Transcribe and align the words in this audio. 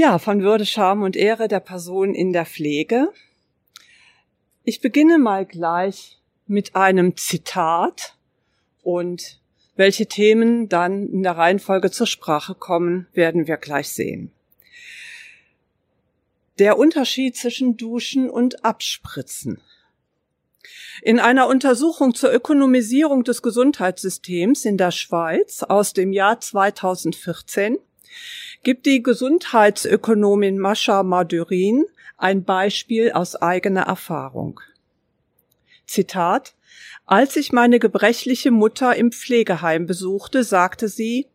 Ja, 0.00 0.18
von 0.18 0.40
Würde, 0.42 0.64
Scham 0.64 1.02
und 1.02 1.14
Ehre 1.14 1.46
der 1.46 1.60
Person 1.60 2.14
in 2.14 2.32
der 2.32 2.46
Pflege. 2.46 3.12
Ich 4.64 4.80
beginne 4.80 5.18
mal 5.18 5.44
gleich 5.44 6.18
mit 6.46 6.74
einem 6.74 7.18
Zitat 7.18 8.16
und 8.82 9.42
welche 9.76 10.06
Themen 10.06 10.70
dann 10.70 11.06
in 11.06 11.22
der 11.22 11.36
Reihenfolge 11.36 11.90
zur 11.90 12.06
Sprache 12.06 12.54
kommen, 12.54 13.08
werden 13.12 13.46
wir 13.46 13.58
gleich 13.58 13.90
sehen. 13.90 14.32
Der 16.58 16.78
Unterschied 16.78 17.36
zwischen 17.36 17.76
Duschen 17.76 18.30
und 18.30 18.64
Abspritzen. 18.64 19.60
In 21.02 21.20
einer 21.20 21.46
Untersuchung 21.46 22.14
zur 22.14 22.32
Ökonomisierung 22.32 23.22
des 23.22 23.42
Gesundheitssystems 23.42 24.64
in 24.64 24.78
der 24.78 24.92
Schweiz 24.92 25.62
aus 25.62 25.92
dem 25.92 26.14
Jahr 26.14 26.40
2014 26.40 27.76
gibt 28.62 28.86
die 28.86 29.02
Gesundheitsökonomin 29.02 30.58
Mascha 30.58 31.02
Madurin 31.02 31.86
ein 32.18 32.44
Beispiel 32.44 33.12
aus 33.12 33.36
eigener 33.36 33.82
Erfahrung. 33.82 34.60
Zitat 35.86 36.54
Als 37.06 37.36
ich 37.36 37.52
meine 37.52 37.78
gebrechliche 37.78 38.50
Mutter 38.50 38.94
im 38.96 39.12
Pflegeheim 39.12 39.86
besuchte, 39.86 40.44
sagte 40.44 40.88
sie, 40.88 41.26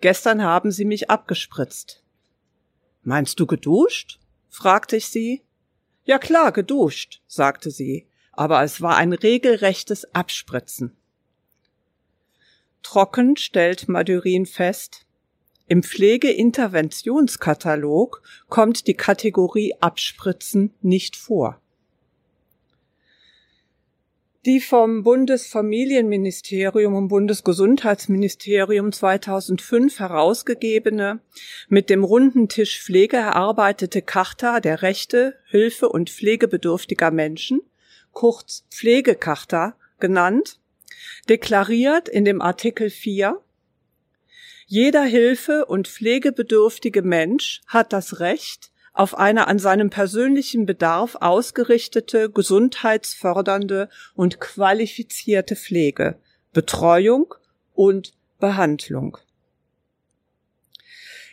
gestern 0.00 0.42
haben 0.42 0.70
sie 0.70 0.84
mich 0.84 1.10
abgespritzt. 1.10 2.02
Meinst 3.02 3.40
du 3.40 3.46
geduscht? 3.46 4.20
fragte 4.48 4.96
ich 4.96 5.08
sie. 5.08 5.42
Ja 6.04 6.18
klar, 6.18 6.52
geduscht, 6.52 7.20
sagte 7.26 7.70
sie, 7.70 8.06
aber 8.32 8.62
es 8.62 8.80
war 8.80 8.96
ein 8.96 9.12
regelrechtes 9.12 10.14
Abspritzen. 10.14 10.96
Trocken 12.82 13.36
stellt 13.36 13.88
Madurin 13.88 14.46
fest, 14.46 15.07
im 15.68 15.82
Pflegeinterventionskatalog 15.82 18.22
kommt 18.48 18.86
die 18.86 18.94
Kategorie 18.94 19.74
Abspritzen 19.80 20.72
nicht 20.80 21.16
vor. 21.16 21.60
Die 24.46 24.60
vom 24.60 25.02
Bundesfamilienministerium 25.02 26.94
und 26.94 27.08
Bundesgesundheitsministerium 27.08 28.92
2005 28.92 29.98
herausgegebene, 29.98 31.20
mit 31.68 31.90
dem 31.90 32.02
runden 32.02 32.48
Tisch 32.48 32.82
Pflege 32.82 33.18
erarbeitete 33.18 34.00
Charta 34.00 34.60
der 34.60 34.80
Rechte, 34.80 35.34
Hilfe 35.50 35.90
und 35.90 36.08
Pflegebedürftiger 36.08 37.10
Menschen, 37.10 37.60
kurz 38.12 38.64
Pflegecharta 38.70 39.74
genannt, 39.98 40.60
deklariert 41.28 42.08
in 42.08 42.24
dem 42.24 42.40
Artikel 42.40 42.88
4, 42.88 43.38
jeder 44.70 45.02
hilfe- 45.02 45.64
und 45.64 45.88
pflegebedürftige 45.88 47.00
Mensch 47.00 47.62
hat 47.66 47.94
das 47.94 48.20
Recht 48.20 48.70
auf 48.92 49.16
eine 49.16 49.46
an 49.46 49.58
seinem 49.58 49.88
persönlichen 49.88 50.66
Bedarf 50.66 51.16
ausgerichtete, 51.20 52.30
gesundheitsfördernde 52.30 53.88
und 54.14 54.40
qualifizierte 54.40 55.56
Pflege, 55.56 56.18
Betreuung 56.52 57.34
und 57.74 58.12
Behandlung. 58.38 59.16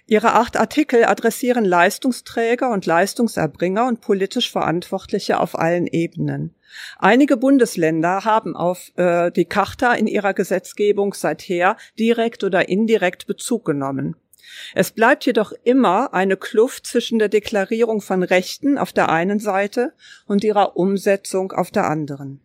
Ihre 0.07 0.33
acht 0.33 0.55
Artikel 0.55 1.03
adressieren 1.03 1.65
Leistungsträger 1.65 2.71
und 2.71 2.85
Leistungserbringer 2.85 3.85
und 3.85 3.99
politisch 3.99 4.49
Verantwortliche 4.49 5.41
auf 5.41 5.59
allen 5.59 5.87
Ebenen. 5.87 6.55
Einige 6.97 7.37
Bundesländer 7.37 8.25
haben 8.25 8.55
auf 8.55 8.91
äh, 8.95 9.31
die 9.31 9.45
Charta 9.45 9.93
in 9.93 10.07
ihrer 10.07 10.33
Gesetzgebung 10.33 11.13
seither 11.13 11.77
direkt 11.97 12.43
oder 12.43 12.69
indirekt 12.69 13.27
Bezug 13.27 13.65
genommen. 13.65 14.15
Es 14.73 14.91
bleibt 14.91 15.25
jedoch 15.25 15.53
immer 15.63 16.13
eine 16.13 16.37
Kluft 16.37 16.85
zwischen 16.87 17.19
der 17.19 17.29
Deklarierung 17.29 18.01
von 18.01 18.23
Rechten 18.23 18.77
auf 18.77 18.93
der 18.93 19.09
einen 19.09 19.39
Seite 19.39 19.93
und 20.27 20.43
ihrer 20.43 20.77
Umsetzung 20.77 21.51
auf 21.51 21.71
der 21.71 21.85
anderen. 21.89 22.41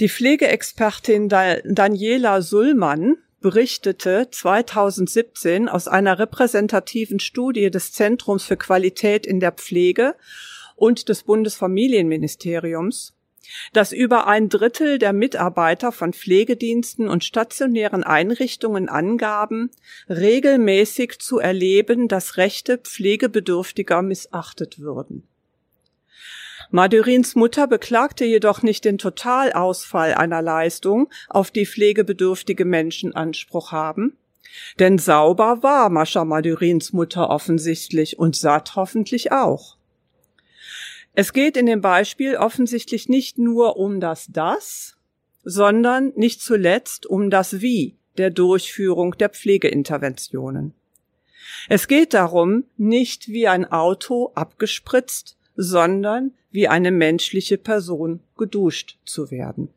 Die 0.00 0.08
Pflegeexpertin 0.08 1.28
Daniela 1.28 2.42
Sullmann 2.42 3.16
berichtete 3.40 4.28
2017 4.30 5.68
aus 5.68 5.88
einer 5.88 6.18
repräsentativen 6.18 7.20
Studie 7.20 7.70
des 7.70 7.92
Zentrums 7.92 8.44
für 8.44 8.56
Qualität 8.56 9.26
in 9.26 9.40
der 9.40 9.52
Pflege 9.52 10.14
und 10.78 11.08
des 11.08 11.24
Bundesfamilienministeriums, 11.24 13.14
dass 13.72 13.92
über 13.92 14.26
ein 14.26 14.48
Drittel 14.48 14.98
der 14.98 15.12
Mitarbeiter 15.12 15.92
von 15.92 16.12
Pflegediensten 16.12 17.08
und 17.08 17.24
stationären 17.24 18.04
Einrichtungen 18.04 18.88
angaben, 18.88 19.70
regelmäßig 20.08 21.18
zu 21.18 21.38
erleben, 21.38 22.08
dass 22.08 22.36
Rechte 22.36 22.78
Pflegebedürftiger 22.78 24.02
missachtet 24.02 24.78
würden. 24.78 25.26
Madurins 26.70 27.34
Mutter 27.34 27.66
beklagte 27.66 28.26
jedoch 28.26 28.62
nicht 28.62 28.84
den 28.84 28.98
Totalausfall 28.98 30.12
einer 30.12 30.42
Leistung, 30.42 31.08
auf 31.30 31.50
die 31.50 31.64
pflegebedürftige 31.64 32.66
Menschen 32.66 33.14
Anspruch 33.14 33.72
haben. 33.72 34.18
Denn 34.78 34.98
sauber 34.98 35.62
war 35.62 35.88
Mascha 35.88 36.26
Madurins 36.26 36.92
Mutter 36.92 37.30
offensichtlich 37.30 38.18
und 38.18 38.36
satt 38.36 38.76
hoffentlich 38.76 39.32
auch. 39.32 39.77
Es 41.20 41.32
geht 41.32 41.56
in 41.56 41.66
dem 41.66 41.80
Beispiel 41.80 42.36
offensichtlich 42.36 43.08
nicht 43.08 43.38
nur 43.38 43.76
um 43.76 43.98
das 43.98 44.28
Das, 44.30 44.96
sondern 45.42 46.12
nicht 46.14 46.40
zuletzt 46.40 47.06
um 47.06 47.28
das 47.28 47.60
Wie 47.60 47.96
der 48.18 48.30
Durchführung 48.30 49.18
der 49.18 49.28
Pflegeinterventionen. 49.28 50.74
Es 51.68 51.88
geht 51.88 52.14
darum, 52.14 52.66
nicht 52.76 53.26
wie 53.26 53.48
ein 53.48 53.64
Auto 53.64 54.30
abgespritzt, 54.36 55.36
sondern 55.56 56.34
wie 56.52 56.68
eine 56.68 56.92
menschliche 56.92 57.58
Person 57.58 58.20
geduscht 58.36 58.96
zu 59.04 59.32
werden. 59.32 59.70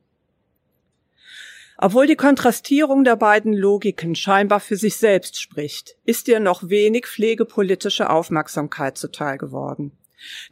Obwohl 1.76 2.06
die 2.06 2.16
Kontrastierung 2.16 3.04
der 3.04 3.16
beiden 3.16 3.54
Logiken 3.54 4.14
scheinbar 4.14 4.60
für 4.60 4.78
sich 4.78 4.98
selbst 4.98 5.42
spricht, 5.42 5.96
ist 6.06 6.28
ihr 6.28 6.40
noch 6.40 6.70
wenig 6.70 7.08
pflegepolitische 7.08 8.12
Aufmerksamkeit 8.12 8.96
zuteil 9.00 9.40
geworden. 9.40 9.98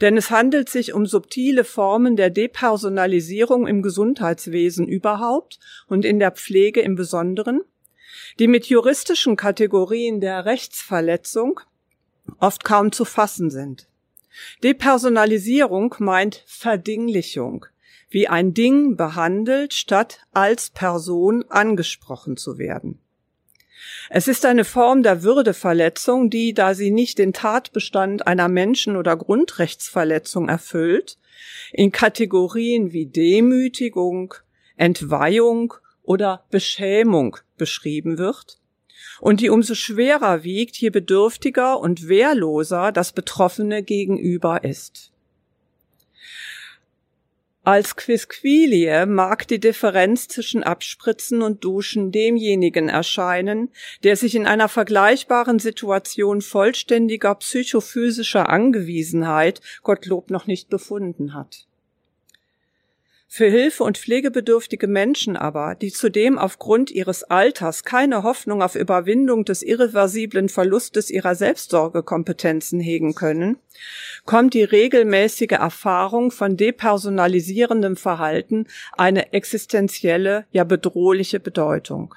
Denn 0.02 0.18
es 0.18 0.32
handelt 0.32 0.70
sich 0.70 0.94
um 0.94 1.06
subtile 1.06 1.64
Formen 1.64 2.16
der 2.16 2.30
Depersonalisierung 2.30 3.68
im 3.68 3.82
Gesundheitswesen 3.82 4.88
überhaupt 4.88 5.60
und 5.88 6.06
in 6.06 6.20
der 6.20 6.32
Pflege 6.32 6.82
im 6.82 6.96
Besonderen, 6.96 7.62
die 8.40 8.48
mit 8.48 8.66
juristischen 8.66 9.36
Kategorien 9.36 10.22
der 10.22 10.46
Rechtsverletzung 10.46 11.60
oft 12.40 12.64
kaum 12.64 12.92
zu 12.92 13.06
fassen 13.06 13.50
sind. 13.50 13.88
Depersonalisierung 14.64 15.96
meint 16.00 16.44
Verdinglichung, 16.46 17.66
wie 18.10 18.28
ein 18.28 18.54
Ding 18.54 18.96
behandelt, 18.96 19.74
statt 19.74 20.22
als 20.32 20.70
Person 20.70 21.46
angesprochen 21.50 22.38
zu 22.38 22.58
werden. 22.58 23.00
Es 24.10 24.28
ist 24.28 24.46
eine 24.46 24.66
Form 24.66 25.04
der 25.04 25.24
Würdeverletzung, 25.24 26.30
die, 26.30 26.54
da 26.54 26.74
sie 26.74 26.92
nicht 26.92 27.18
den 27.18 27.34
Tatbestand 27.34 28.28
einer 28.28 28.48
Menschen- 28.48 28.98
oder 28.98 29.16
Grundrechtsverletzung 29.16 30.50
erfüllt, 30.50 31.18
in 31.72 31.92
Kategorien 31.92 32.92
wie 32.92 33.06
Demütigung, 33.06 34.34
Entweihung 34.76 35.74
oder 36.04 36.46
Beschämung 36.50 37.38
beschrieben 37.58 38.18
wird 38.18 38.60
und 39.20 39.42
die 39.42 39.50
umso 39.50 39.76
schwerer 39.76 40.44
wiegt, 40.44 40.78
je 40.78 40.90
bedürftiger 40.90 41.80
und 41.80 42.08
wehrloser 42.08 42.92
das 42.92 43.12
Betroffene 43.12 43.84
gegenüber 43.84 44.64
ist. 44.64 45.12
Als 47.72 47.96
Quisquilie 47.96 49.06
mag 49.06 49.48
die 49.48 49.60
Differenz 49.60 50.28
zwischen 50.28 50.64
Abspritzen 50.64 51.44
und 51.44 51.64
Duschen 51.64 52.12
demjenigen 52.12 52.90
erscheinen, 52.90 53.70
der 54.04 54.16
sich 54.16 54.34
in 54.34 54.48
einer 54.48 54.70
vergleichbaren 54.70 55.60
Situation 55.60 56.42
vollständiger 56.42 57.36
psychophysischer 57.36 58.50
Angewiesenheit 58.50 59.62
Gottlob 59.84 60.32
noch 60.32 60.48
nicht 60.48 60.70
befunden 60.70 61.36
hat. 61.36 61.69
Für 63.32 63.48
Hilfe- 63.48 63.84
und 63.84 64.00
pflegebedürftige 64.00 64.88
Menschen 64.88 65.38
aber, 65.38 65.76
die 65.76 65.92
zudem 65.92 66.40
aufgrund 66.40 66.90
ihres 66.90 67.24
Alters 67.24 67.84
keine 67.84 68.24
Hoffnung 68.24 68.64
auf 68.64 68.74
Überwindung 68.74 69.46
des 69.46 69.62
irreversiblen 69.62 70.50
Verlustes 70.50 71.12
ihrer 71.12 71.36
Selbstsorgekompetenzen 71.36 72.80
hegen 72.80 73.14
können, 73.14 73.58
kommt 74.26 74.56
die 74.56 74.64
regelmäßige 74.64 75.52
Erfahrung 75.52 76.32
von 76.32 76.58
depersonalisierendem 76.58 77.98
Verhalten 77.98 78.66
eine 78.98 79.32
existenzielle, 79.32 80.46
ja 80.52 80.64
bedrohliche 80.64 81.40
Bedeutung. 81.40 82.16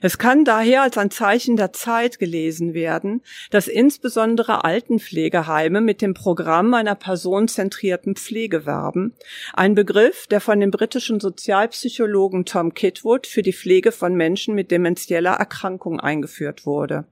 Es 0.00 0.18
kann 0.18 0.44
daher 0.44 0.82
als 0.82 0.96
ein 0.96 1.10
Zeichen 1.10 1.56
der 1.56 1.72
Zeit 1.72 2.18
gelesen 2.18 2.74
werden, 2.74 3.22
dass 3.50 3.66
insbesondere 3.66 4.64
Altenpflegeheime 4.64 5.80
mit 5.80 6.02
dem 6.02 6.14
Programm 6.14 6.72
einer 6.74 6.94
personenzentrierten 6.94 8.14
Pflege 8.14 8.64
werben, 8.64 9.14
ein 9.54 9.74
Begriff, 9.74 10.26
der 10.26 10.40
von 10.40 10.60
dem 10.60 10.70
britischen 10.70 11.20
Sozialpsychologen 11.20 12.44
Tom 12.44 12.74
Kitwood 12.74 13.26
für 13.26 13.42
die 13.42 13.52
Pflege 13.52 13.92
von 13.92 14.14
Menschen 14.14 14.54
mit 14.54 14.70
demenzieller 14.70 15.32
Erkrankung 15.32 16.00
eingeführt 16.00 16.64
wurde. 16.64 17.06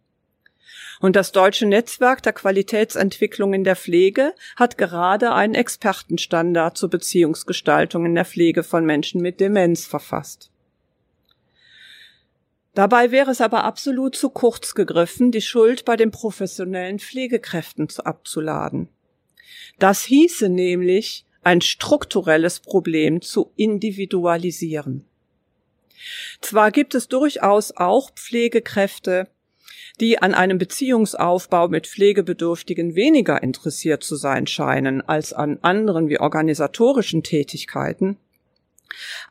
Und 1.01 1.17
das 1.17 1.33
Deutsche 1.33 1.67
Netzwerk 1.67 2.23
der 2.23 2.33
Qualitätsentwicklung 2.33 3.53
in 3.53 3.65
der 3.65 3.77
Pflege 3.77 4.33
hat 4.57 4.79
gerade 4.79 5.33
einen 5.33 5.55
Expertenstandard 5.55 6.79
zur 6.79 6.89
Beziehungsgestaltung 6.89 8.07
in 8.07 8.15
der 8.15 8.25
Pflege 8.25 8.63
von 8.63 8.85
Menschen 8.85 9.21
mit 9.21 9.41
Demenz 9.41 9.87
verfasst. 9.87 10.51
Dabei 12.77 13.11
wäre 13.11 13.31
es 13.31 13.41
aber 13.41 13.65
absolut 13.65 14.17
zu 14.17 14.29
kurz 14.29 14.75
gegriffen, 14.75 15.33
die 15.33 15.41
Schuld 15.41 15.87
bei 15.87 15.97
den 15.97 16.11
professionellen 16.11 16.99
Pflegekräften 16.99 17.89
abzuladen. 18.05 18.91
Das 19.79 20.03
hieße 20.03 20.51
nämlich, 20.51 21.25
ein 21.43 21.63
strukturelles 21.63 22.61
Problem 22.61 23.23
zu 23.23 23.51
individualisieren. 23.57 25.07
Zwar 26.43 26.71
gibt 26.71 26.95
es 26.95 27.09
durchaus 27.09 27.75
auch 27.75 28.11
Pflegekräfte, 28.11 29.29
die 29.99 30.21
an 30.21 30.35
einem 30.35 30.59
Beziehungsaufbau 30.59 31.69
mit 31.69 31.87
Pflegebedürftigen 31.87 32.95
weniger 32.95 33.43
interessiert 33.43 34.05
zu 34.05 34.17
sein 34.17 34.47
scheinen 34.47 35.01
als 35.01 35.33
an 35.33 35.61
anderen 35.63 36.11
wie 36.11 36.21
organisatorischen 36.21 37.23
Tätigkeiten, 37.23 38.19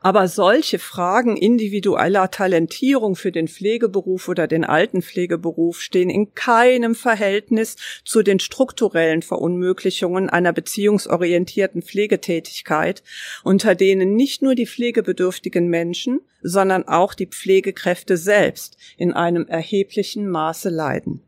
aber 0.01 0.27
solche 0.27 0.79
Fragen 0.79 1.37
individueller 1.37 2.29
Talentierung 2.31 3.15
für 3.15 3.31
den 3.31 3.47
Pflegeberuf 3.47 4.27
oder 4.27 4.47
den 4.47 4.63
Altenpflegeberuf 4.63 5.81
stehen 5.81 6.09
in 6.09 6.33
keinem 6.33 6.95
Verhältnis 6.95 7.75
zu 8.03 8.21
den 8.21 8.39
strukturellen 8.39 9.21
Verunmöglichungen 9.21 10.29
einer 10.29 10.53
beziehungsorientierten 10.53 11.81
Pflegetätigkeit, 11.81 13.03
unter 13.43 13.75
denen 13.75 14.15
nicht 14.15 14.41
nur 14.41 14.55
die 14.55 14.67
pflegebedürftigen 14.67 15.67
Menschen, 15.67 16.21
sondern 16.41 16.87
auch 16.87 17.13
die 17.13 17.27
Pflegekräfte 17.27 18.17
selbst 18.17 18.77
in 18.97 19.13
einem 19.13 19.47
erheblichen 19.47 20.29
Maße 20.29 20.69
leiden. 20.69 21.21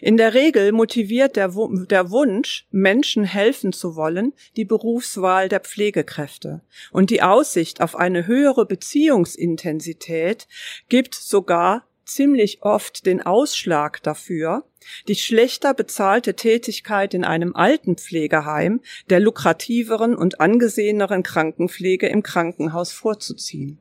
In 0.00 0.16
der 0.16 0.34
Regel 0.34 0.72
motiviert 0.72 1.36
der, 1.36 1.52
der, 1.90 2.10
Wunsch, 2.10 2.66
Menschen 2.70 3.24
helfen 3.24 3.72
zu 3.72 3.96
wollen, 3.96 4.32
die 4.56 4.64
Berufswahl 4.64 5.48
der 5.48 5.60
Pflegekräfte. 5.60 6.62
Und 6.92 7.10
die 7.10 7.22
Aussicht 7.22 7.80
auf 7.80 7.96
eine 7.96 8.26
höhere 8.26 8.66
Beziehungsintensität 8.66 10.46
gibt 10.88 11.14
sogar 11.14 11.86
ziemlich 12.06 12.62
oft 12.62 13.04
den 13.04 13.20
Ausschlag 13.20 14.02
dafür, 14.02 14.64
die 15.08 15.16
schlechter 15.16 15.74
bezahlte 15.74 16.34
Tätigkeit 16.34 17.12
in 17.14 17.24
einem 17.24 17.54
Altenpflegeheim 17.54 18.80
der 19.10 19.20
lukrativeren 19.20 20.14
und 20.14 20.40
angeseheneren 20.40 21.22
Krankenpflege 21.22 22.08
im 22.08 22.22
Krankenhaus 22.22 22.92
vorzuziehen. 22.92 23.78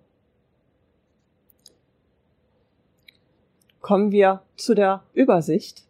Kommen 3.82 4.12
wir 4.12 4.42
zu 4.56 4.74
der 4.74 5.04
Übersicht. 5.14 5.85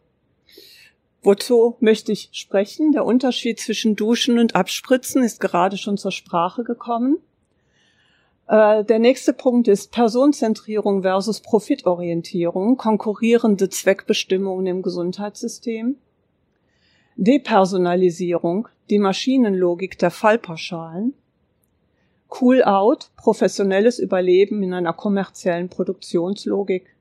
Wozu 1.25 1.75
möchte 1.80 2.12
ich 2.12 2.30
sprechen? 2.33 2.92
Der 2.92 3.04
Unterschied 3.04 3.60
zwischen 3.60 3.95
Duschen 3.95 4.38
und 4.38 4.54
Abspritzen 4.54 5.24
ist 5.24 5.39
gerade 5.39 5.75
schon 5.75 5.98
zur 5.98 6.12
Sprache 6.12 6.63
gekommen. 6.63 7.18
Äh, 8.48 8.83
der 8.83 9.00
nächste 9.00 9.33
Punkt 9.33 9.68
ist 9.68 9.92
Personenzentrierung 9.92 11.01
versus 11.01 11.42
Profitorientierung, 11.42 12.77
konkurrierende 12.77 13.69
Zweckbestimmungen 13.69 14.68
im 14.68 14.81
Gesundheitssystem. 14.83 15.95
Depersonalisierung, 17.16 18.68
die 18.92 19.00
Maschinenlogik 19.00 19.98
der 19.98 20.12
Fallpauschalen. 20.12 21.16
Cool-out, 22.39 23.10
professionelles 23.18 23.98
Überleben 23.98 24.62
in 24.62 24.75
einer 24.75 24.94
kommerziellen 24.94 25.69
Produktionslogik 25.69 26.95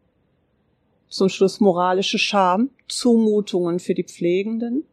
zum 1.14 1.28
Schluss 1.28 1.60
moralische 1.60 2.18
Scham, 2.18 2.70
Zumutungen 2.88 3.78
für 3.78 3.94
die 3.94 4.02
Pflegenden 4.02 4.84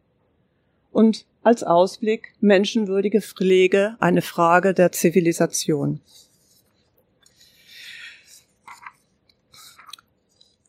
und 0.92 1.26
als 1.42 1.64
Ausblick 1.64 2.34
menschenwürdige 2.40 3.20
Pflege, 3.20 3.96
eine 3.98 4.22
Frage 4.22 4.72
der 4.72 4.92
Zivilisation. 4.92 6.00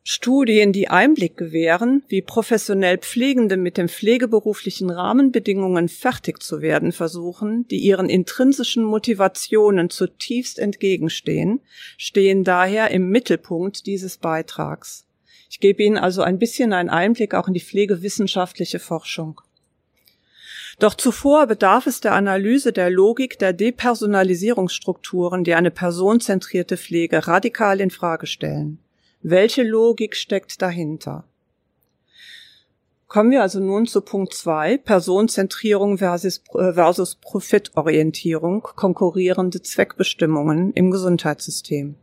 Studien, 0.04 0.74
die 0.74 0.88
Einblick 0.88 1.38
gewähren, 1.38 2.02
wie 2.08 2.24
professionell 2.24 2.98
Pflegende 2.98 3.56
mit 3.56 3.78
den 3.78 3.90
pflegeberuflichen 3.90 4.90
Rahmenbedingungen 4.90 5.88
fertig 5.88 6.42
zu 6.42 6.62
werden 6.62 6.92
versuchen, 6.92 7.68
die 7.68 7.78
ihren 7.78 8.10
intrinsischen 8.10 8.84
Motivationen 8.84 9.92
zutiefst 9.92 10.58
entgegenstehen, 10.58 11.62
stehen 11.98 12.44
daher 12.44 12.90
im 12.90 13.10
Mittelpunkt 13.10 13.86
dieses 13.86 14.18
Beitrags. 14.18 15.06
Ich 15.54 15.60
gebe 15.60 15.84
Ihnen 15.84 16.00
also 16.00 16.24
ein 16.24 16.40
bisschen 16.40 16.74
einen 16.74 16.90
Einblick 16.90 17.36
auch 17.36 17.48
in 17.48 17.54
die 17.54 17.60
pflegewissenschaftliche 17.60 18.80
Forschung. 18.80 19.40
Doch 20.80 20.96
zuvor 20.96 21.46
bedarf 21.46 21.86
es 21.86 22.02
der 22.02 22.14
Analyse 22.14 22.74
der 22.74 22.90
Logik 22.90 23.38
der 23.38 23.54
Depersonalisierungsstrukturen, 23.54 25.44
die 25.44 25.54
eine 25.54 25.70
personenzentrierte 25.70 26.76
Pflege 26.76 27.28
radikal 27.28 27.82
in 27.82 27.92
Frage 27.92 28.26
stellen. 28.26 28.80
Welche 29.22 29.62
Logik 29.62 30.16
steckt 30.16 30.60
dahinter? 30.60 31.24
Kommen 33.08 33.30
wir 33.30 33.44
also 33.44 33.60
nun 33.60 33.86
zu 33.86 34.02
Punkt 34.02 34.34
zwei: 34.34 34.80
Personenzentrierung 34.80 36.00
versus, 36.00 36.42
äh, 36.56 36.74
versus 36.74 37.14
Profitorientierung, 37.18 38.64
konkurrierende 38.76 39.62
Zweckbestimmungen 39.62 40.74
im 40.74 40.90
Gesundheitssystem. 40.90 41.94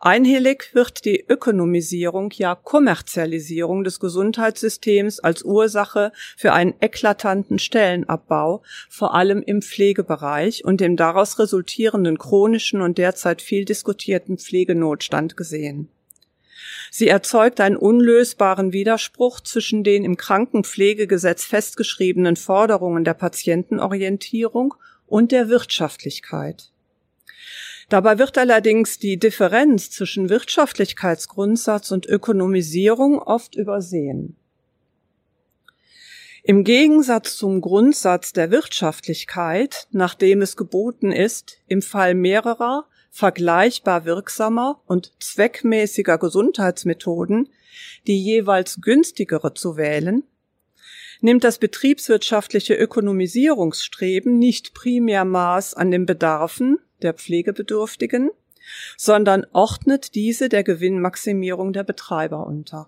Einhellig 0.00 0.74
wird 0.74 1.04
die 1.04 1.24
Ökonomisierung, 1.28 2.30
ja 2.34 2.54
Kommerzialisierung 2.54 3.84
des 3.84 4.00
Gesundheitssystems 4.00 5.20
als 5.20 5.42
Ursache 5.42 6.12
für 6.36 6.52
einen 6.52 6.74
eklatanten 6.80 7.58
Stellenabbau, 7.58 8.62
vor 8.88 9.14
allem 9.14 9.42
im 9.42 9.62
Pflegebereich 9.62 10.64
und 10.64 10.80
dem 10.80 10.96
daraus 10.96 11.38
resultierenden 11.38 12.18
chronischen 12.18 12.80
und 12.80 12.98
derzeit 12.98 13.42
viel 13.42 13.64
diskutierten 13.64 14.38
Pflegenotstand 14.38 15.36
gesehen. 15.36 15.88
Sie 16.90 17.08
erzeugt 17.08 17.60
einen 17.60 17.76
unlösbaren 17.76 18.72
Widerspruch 18.72 19.40
zwischen 19.40 19.84
den 19.84 20.04
im 20.04 20.16
Krankenpflegegesetz 20.16 21.44
festgeschriebenen 21.44 22.36
Forderungen 22.36 23.04
der 23.04 23.14
Patientenorientierung 23.14 24.74
und 25.06 25.32
der 25.32 25.48
Wirtschaftlichkeit. 25.48 26.72
Dabei 27.88 28.18
wird 28.18 28.36
allerdings 28.36 28.98
die 28.98 29.18
Differenz 29.18 29.90
zwischen 29.90 30.28
Wirtschaftlichkeitsgrundsatz 30.28 31.90
und 31.90 32.06
Ökonomisierung 32.06 33.18
oft 33.18 33.54
übersehen. 33.54 34.36
Im 36.42 36.64
Gegensatz 36.64 37.36
zum 37.36 37.60
Grundsatz 37.60 38.32
der 38.32 38.50
Wirtschaftlichkeit, 38.50 39.88
nachdem 39.90 40.42
es 40.42 40.56
geboten 40.56 41.12
ist, 41.12 41.58
im 41.66 41.82
Fall 41.82 42.14
mehrerer 42.14 42.86
vergleichbar 43.10 44.04
wirksamer 44.04 44.82
und 44.86 45.12
zweckmäßiger 45.20 46.18
Gesundheitsmethoden 46.18 47.48
die 48.06 48.22
jeweils 48.22 48.80
günstigere 48.80 49.54
zu 49.54 49.76
wählen, 49.76 50.24
nimmt 51.20 51.44
das 51.44 51.58
betriebswirtschaftliche 51.58 52.74
Ökonomisierungsstreben 52.74 54.38
nicht 54.38 54.74
primär 54.74 55.24
Maß 55.24 55.74
an 55.74 55.90
den 55.90 56.06
Bedarfen, 56.06 56.78
der 57.02 57.14
Pflegebedürftigen, 57.14 58.30
sondern 58.96 59.46
ordnet 59.52 60.14
diese 60.14 60.48
der 60.48 60.64
Gewinnmaximierung 60.64 61.72
der 61.72 61.84
Betreiber 61.84 62.46
unter. 62.46 62.86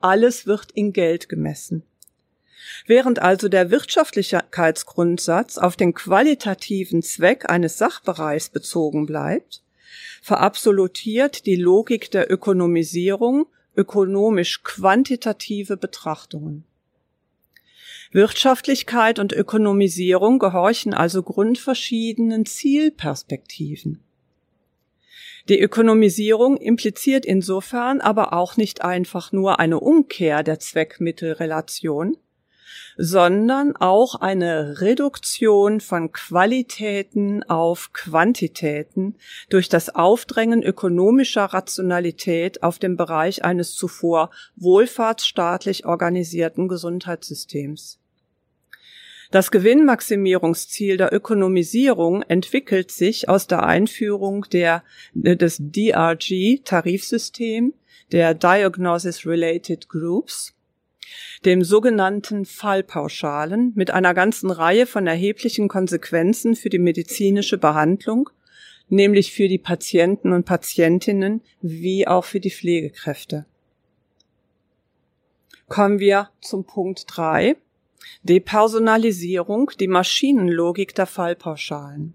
Alles 0.00 0.46
wird 0.46 0.72
in 0.72 0.92
Geld 0.92 1.28
gemessen. 1.28 1.84
Während 2.86 3.20
also 3.20 3.48
der 3.48 3.70
Wirtschaftlichkeitsgrundsatz 3.70 5.58
auf 5.58 5.76
den 5.76 5.94
qualitativen 5.94 7.02
Zweck 7.02 7.50
eines 7.50 7.78
Sachbereichs 7.78 8.50
bezogen 8.50 9.06
bleibt, 9.06 9.62
verabsolutiert 10.22 11.46
die 11.46 11.56
Logik 11.56 12.10
der 12.10 12.30
Ökonomisierung 12.30 13.46
ökonomisch 13.76 14.62
quantitative 14.62 15.76
Betrachtungen. 15.76 16.64
Wirtschaftlichkeit 18.12 19.18
und 19.18 19.32
Ökonomisierung 19.32 20.38
gehorchen 20.38 20.92
also 20.92 21.22
grundverschiedenen 21.22 22.44
Zielperspektiven. 22.44 24.00
Die 25.48 25.58
Ökonomisierung 25.58 26.58
impliziert 26.58 27.24
insofern 27.24 28.00
aber 28.00 28.32
auch 28.32 28.56
nicht 28.56 28.82
einfach 28.82 29.32
nur 29.32 29.58
eine 29.58 29.80
Umkehr 29.80 30.42
der 30.42 30.60
Zweckmittelrelation, 30.60 32.16
sondern 32.96 33.74
auch 33.76 34.16
eine 34.16 34.80
Reduktion 34.82 35.80
von 35.80 36.12
Qualitäten 36.12 37.42
auf 37.44 37.92
Quantitäten 37.92 39.16
durch 39.48 39.68
das 39.68 39.94
Aufdrängen 39.94 40.62
ökonomischer 40.62 41.46
Rationalität 41.46 42.62
auf 42.62 42.78
dem 42.78 42.96
Bereich 42.96 43.44
eines 43.44 43.74
zuvor 43.74 44.30
wohlfahrtsstaatlich 44.56 45.86
organisierten 45.86 46.68
Gesundheitssystems. 46.68 48.01
Das 49.32 49.50
Gewinnmaximierungsziel 49.50 50.96
der 50.98 51.10
Ökonomisierung 51.10 52.20
entwickelt 52.20 52.90
sich 52.90 53.30
aus 53.30 53.46
der 53.46 53.62
Einführung 53.62 54.44
der, 54.52 54.84
des 55.14 55.56
DRG-Tarifsystem, 55.58 57.72
der 58.12 58.34
Diagnosis 58.34 59.26
Related 59.26 59.88
Groups, 59.88 60.54
dem 61.46 61.64
sogenannten 61.64 62.44
Fallpauschalen 62.44 63.72
mit 63.74 63.90
einer 63.90 64.12
ganzen 64.12 64.50
Reihe 64.50 64.84
von 64.84 65.06
erheblichen 65.06 65.68
Konsequenzen 65.68 66.54
für 66.54 66.68
die 66.68 66.78
medizinische 66.78 67.56
Behandlung, 67.56 68.28
nämlich 68.90 69.32
für 69.32 69.48
die 69.48 69.56
Patienten 69.56 70.34
und 70.34 70.44
Patientinnen 70.44 71.40
wie 71.62 72.06
auch 72.06 72.26
für 72.26 72.40
die 72.40 72.50
Pflegekräfte. 72.50 73.46
Kommen 75.68 76.00
wir 76.00 76.28
zum 76.42 76.66
Punkt 76.66 77.06
drei: 77.06 77.56
Depersonalisierung, 78.22 79.70
die 79.78 79.88
Maschinenlogik 79.88 80.94
der 80.94 81.06
Fallpauschalen. 81.06 82.14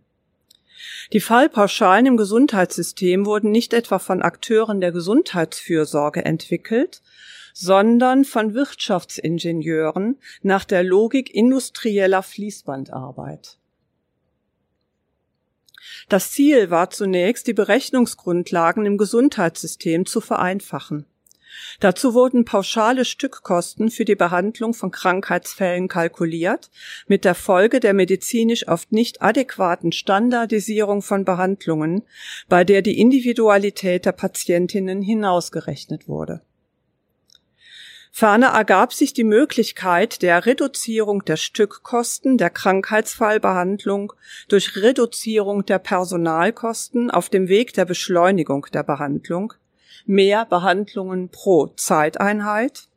Die 1.13 1.19
Fallpauschalen 1.19 2.05
im 2.05 2.17
Gesundheitssystem 2.17 3.25
wurden 3.25 3.51
nicht 3.51 3.73
etwa 3.73 3.99
von 3.99 4.21
Akteuren 4.21 4.81
der 4.81 4.91
Gesundheitsfürsorge 4.91 6.23
entwickelt, 6.23 7.01
sondern 7.53 8.25
von 8.25 8.53
Wirtschaftsingenieuren 8.53 10.17
nach 10.43 10.65
der 10.65 10.83
Logik 10.83 11.33
industrieller 11.33 12.21
Fließbandarbeit. 12.21 13.57
Das 16.09 16.31
Ziel 16.31 16.69
war 16.69 16.89
zunächst, 16.89 17.47
die 17.47 17.53
Berechnungsgrundlagen 17.53 18.85
im 18.85 18.97
Gesundheitssystem 18.97 20.05
zu 20.05 20.21
vereinfachen. 20.21 21.05
Dazu 21.79 22.13
wurden 22.13 22.45
pauschale 22.45 23.05
Stückkosten 23.05 23.91
für 23.91 24.05
die 24.05 24.15
Behandlung 24.15 24.73
von 24.73 24.91
Krankheitsfällen 24.91 25.87
kalkuliert, 25.87 26.69
mit 27.07 27.25
der 27.25 27.35
Folge 27.35 27.79
der 27.79 27.93
medizinisch 27.93 28.67
oft 28.67 28.91
nicht 28.91 29.21
adäquaten 29.21 29.91
Standardisierung 29.91 31.01
von 31.01 31.25
Behandlungen, 31.25 32.03
bei 32.49 32.63
der 32.63 32.81
die 32.81 32.99
Individualität 32.99 34.05
der 34.05 34.11
Patientinnen 34.11 35.01
hinausgerechnet 35.01 36.07
wurde. 36.07 36.41
Ferner 38.11 38.47
ergab 38.47 38.93
sich 38.93 39.13
die 39.13 39.23
Möglichkeit 39.23 40.23
der 40.23 40.47
Reduzierung 40.47 41.23
der 41.25 41.37
Stückkosten 41.37 42.39
der 42.39 42.49
Krankheitsfallbehandlung 42.49 44.13
durch 44.47 44.75
Reduzierung 44.75 45.63
der 45.67 45.77
Personalkosten 45.77 47.11
auf 47.11 47.29
dem 47.29 47.47
Weg 47.47 47.73
der 47.73 47.85
Beschleunigung 47.85 48.65
der 48.73 48.81
Behandlung, 48.81 49.53
mehr 50.07 50.45
Behandlungen 50.45 51.29
pro 51.29 51.67
Zeiteinheit, 51.67 52.87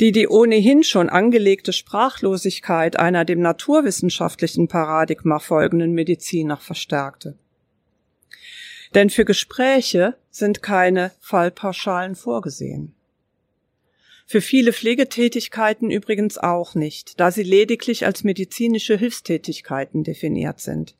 die 0.00 0.12
die 0.12 0.28
ohnehin 0.28 0.82
schon 0.82 1.08
angelegte 1.08 1.72
Sprachlosigkeit 1.72 2.98
einer 2.98 3.24
dem 3.24 3.40
naturwissenschaftlichen 3.40 4.68
Paradigma 4.68 5.38
folgenden 5.38 5.92
Medizin 5.92 6.48
noch 6.48 6.60
verstärkte. 6.60 7.38
Denn 8.94 9.10
für 9.10 9.24
Gespräche 9.24 10.16
sind 10.30 10.62
keine 10.62 11.12
Fallpauschalen 11.20 12.14
vorgesehen. 12.14 12.94
Für 14.26 14.40
viele 14.40 14.72
Pflegetätigkeiten 14.72 15.90
übrigens 15.90 16.38
auch 16.38 16.74
nicht, 16.74 17.20
da 17.20 17.30
sie 17.30 17.42
lediglich 17.42 18.06
als 18.06 18.24
medizinische 18.24 18.96
Hilfstätigkeiten 18.96 20.02
definiert 20.02 20.60
sind. 20.60 20.96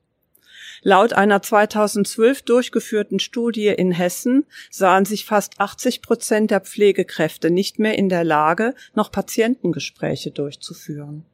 Laut 0.87 1.15
einer 1.15 1.41
2012 1.41 2.43
durchgeführten 2.43 3.19
Studie 3.19 3.69
in 3.69 3.91
Hessen 3.91 4.45
sahen 4.71 5.07
sich 5.07 5.25
fast 5.25 5.59
80 5.59 6.03
Prozent 6.03 6.51
der 6.51 6.61
Pflegekräfte 6.61 7.51
nicht 7.51 7.79
mehr 7.79 7.97
in 7.97 8.11
der 8.11 8.23
Lage, 8.23 8.75
noch 8.95 9.11
Patientengespräche 9.11 10.31
durchzuführen. 10.31 11.25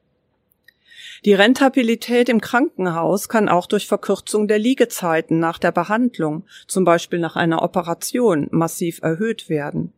Die 1.25 1.35
Rentabilität 1.35 2.28
im 2.28 2.40
Krankenhaus 2.40 3.28
kann 3.28 3.49
auch 3.49 3.66
durch 3.66 3.88
Verkürzung 3.88 4.47
der 4.47 4.61
Liegezeiten 4.61 5.40
nach 5.40 5.59
der 5.59 5.73
Behandlung, 5.73 6.45
zum 6.69 6.85
Beispiel 6.85 7.19
nach 7.19 7.35
einer 7.35 7.62
Operation, 7.62 8.47
massiv 8.52 9.02
erhöht 9.02 9.49
werden. 9.49 9.92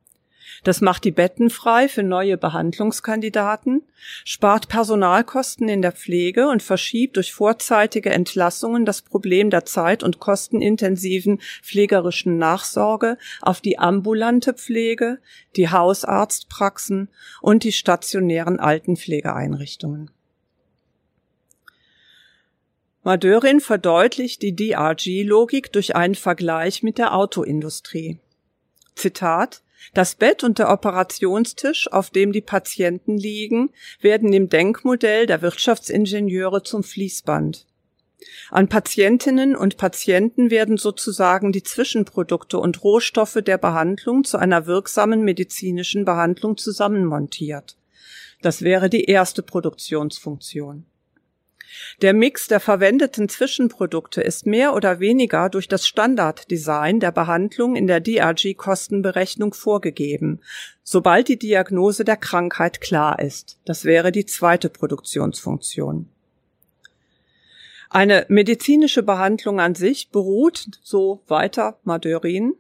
Das 0.64 0.80
macht 0.80 1.04
die 1.04 1.10
Betten 1.10 1.50
frei 1.50 1.88
für 1.88 2.02
neue 2.02 2.36
Behandlungskandidaten, 2.36 3.82
spart 4.24 4.68
Personalkosten 4.68 5.68
in 5.68 5.82
der 5.82 5.92
Pflege 5.92 6.48
und 6.48 6.62
verschiebt 6.62 7.16
durch 7.16 7.32
vorzeitige 7.32 8.10
Entlassungen 8.10 8.84
das 8.84 9.02
Problem 9.02 9.50
der 9.50 9.64
zeit- 9.64 10.02
und 10.02 10.18
kostenintensiven 10.18 11.40
pflegerischen 11.62 12.38
Nachsorge 12.38 13.18
auf 13.40 13.60
die 13.60 13.78
ambulante 13.78 14.54
Pflege, 14.54 15.18
die 15.56 15.70
Hausarztpraxen 15.70 17.08
und 17.40 17.64
die 17.64 17.72
stationären 17.72 18.60
Altenpflegeeinrichtungen. 18.60 20.10
Madörin 23.04 23.60
verdeutlicht 23.60 24.42
die 24.42 24.54
DRG-Logik 24.54 25.72
durch 25.72 25.96
einen 25.96 26.14
Vergleich 26.14 26.84
mit 26.84 26.98
der 26.98 27.14
Autoindustrie. 27.14 28.20
Zitat 28.94 29.62
das 29.94 30.14
Bett 30.14 30.44
und 30.44 30.58
der 30.58 30.70
Operationstisch, 30.70 31.90
auf 31.90 32.10
dem 32.10 32.32
die 32.32 32.40
Patienten 32.40 33.16
liegen, 33.16 33.70
werden 34.00 34.32
im 34.32 34.48
Denkmodell 34.48 35.26
der 35.26 35.42
Wirtschaftsingenieure 35.42 36.62
zum 36.62 36.82
Fließband. 36.82 37.66
An 38.50 38.68
Patientinnen 38.68 39.56
und 39.56 39.76
Patienten 39.76 40.50
werden 40.50 40.76
sozusagen 40.76 41.52
die 41.52 41.62
Zwischenprodukte 41.62 42.58
und 42.58 42.82
Rohstoffe 42.84 43.38
der 43.44 43.58
Behandlung 43.58 44.24
zu 44.24 44.38
einer 44.38 44.66
wirksamen 44.66 45.22
medizinischen 45.22 46.04
Behandlung 46.04 46.56
zusammenmontiert. 46.56 47.76
Das 48.40 48.62
wäre 48.62 48.88
die 48.88 49.04
erste 49.04 49.42
Produktionsfunktion. 49.42 50.86
Der 52.00 52.14
Mix 52.14 52.48
der 52.48 52.60
verwendeten 52.60 53.28
Zwischenprodukte 53.28 54.20
ist 54.20 54.46
mehr 54.46 54.74
oder 54.74 55.00
weniger 55.00 55.48
durch 55.48 55.68
das 55.68 55.86
Standarddesign 55.86 57.00
der 57.00 57.12
Behandlung 57.12 57.76
in 57.76 57.86
der 57.86 58.00
DRG-Kostenberechnung 58.00 59.54
vorgegeben, 59.54 60.40
sobald 60.82 61.28
die 61.28 61.38
Diagnose 61.38 62.04
der 62.04 62.16
Krankheit 62.16 62.80
klar 62.80 63.18
ist. 63.18 63.58
Das 63.64 63.84
wäre 63.84 64.12
die 64.12 64.26
zweite 64.26 64.68
Produktionsfunktion. 64.68 66.08
Eine 67.90 68.24
medizinische 68.28 69.02
Behandlung 69.02 69.60
an 69.60 69.74
sich 69.74 70.10
beruht, 70.10 70.66
so 70.82 71.20
weiter 71.28 71.78
Madeurin, 71.84 72.54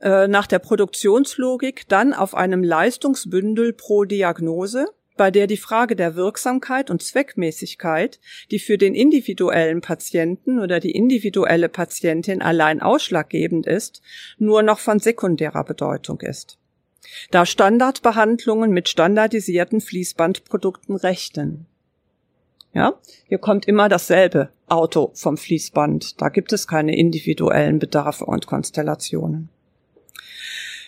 äh, 0.00 0.28
nach 0.28 0.46
der 0.46 0.60
Produktionslogik 0.60 1.88
dann 1.88 2.14
auf 2.14 2.34
einem 2.34 2.62
Leistungsbündel 2.62 3.72
pro 3.72 4.04
Diagnose, 4.04 4.86
bei 5.16 5.30
der 5.30 5.46
die 5.46 5.56
Frage 5.56 5.96
der 5.96 6.14
Wirksamkeit 6.14 6.90
und 6.90 7.02
Zweckmäßigkeit, 7.02 8.20
die 8.50 8.58
für 8.58 8.78
den 8.78 8.94
individuellen 8.94 9.80
Patienten 9.80 10.60
oder 10.60 10.80
die 10.80 10.92
individuelle 10.92 11.68
Patientin 11.68 12.42
allein 12.42 12.80
ausschlaggebend 12.80 13.66
ist, 13.66 14.02
nur 14.38 14.62
noch 14.62 14.78
von 14.78 14.98
sekundärer 14.98 15.64
Bedeutung 15.64 16.20
ist. 16.20 16.58
Da 17.30 17.46
Standardbehandlungen 17.46 18.72
mit 18.72 18.88
standardisierten 18.88 19.80
Fließbandprodukten 19.80 20.96
rechnen. 20.96 21.66
Ja, 22.72 22.98
hier 23.26 23.38
kommt 23.38 23.66
immer 23.66 23.88
dasselbe 23.88 24.50
Auto 24.66 25.10
vom 25.14 25.38
Fließband. 25.38 26.20
Da 26.20 26.28
gibt 26.28 26.52
es 26.52 26.66
keine 26.66 26.96
individuellen 26.96 27.78
Bedarfe 27.78 28.26
und 28.26 28.46
Konstellationen. 28.46 29.48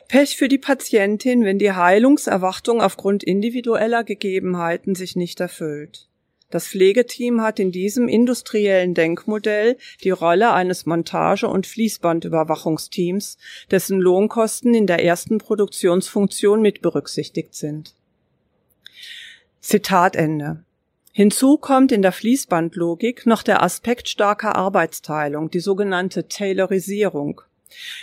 Pech 0.08 0.38
für 0.38 0.48
die 0.48 0.56
Patientin, 0.56 1.44
wenn 1.44 1.58
die 1.58 1.72
Heilungserwartung 1.72 2.80
aufgrund 2.80 3.22
individueller 3.22 4.04
Gegebenheiten 4.04 4.94
sich 4.94 5.16
nicht 5.16 5.38
erfüllt. 5.38 6.08
Das 6.50 6.66
Pflegeteam 6.66 7.42
hat 7.42 7.58
in 7.58 7.72
diesem 7.72 8.08
industriellen 8.08 8.94
Denkmodell 8.94 9.76
die 10.02 10.10
Rolle 10.10 10.52
eines 10.52 10.86
Montage- 10.86 11.46
und 11.46 11.66
Fließbandüberwachungsteams, 11.66 13.36
dessen 13.70 14.00
Lohnkosten 14.00 14.72
in 14.72 14.86
der 14.86 15.04
ersten 15.04 15.36
Produktionsfunktion 15.36 16.62
mit 16.62 16.80
berücksichtigt 16.80 17.54
sind. 17.54 17.94
Zitat 19.60 20.16
Ende. 20.16 20.64
Hinzu 21.12 21.58
kommt 21.58 21.92
in 21.92 22.00
der 22.00 22.12
Fließbandlogik 22.12 23.26
noch 23.26 23.42
der 23.42 23.62
Aspekt 23.62 24.08
starker 24.08 24.56
Arbeitsteilung, 24.56 25.50
die 25.50 25.60
sogenannte 25.60 26.28
Taylorisierung 26.28 27.42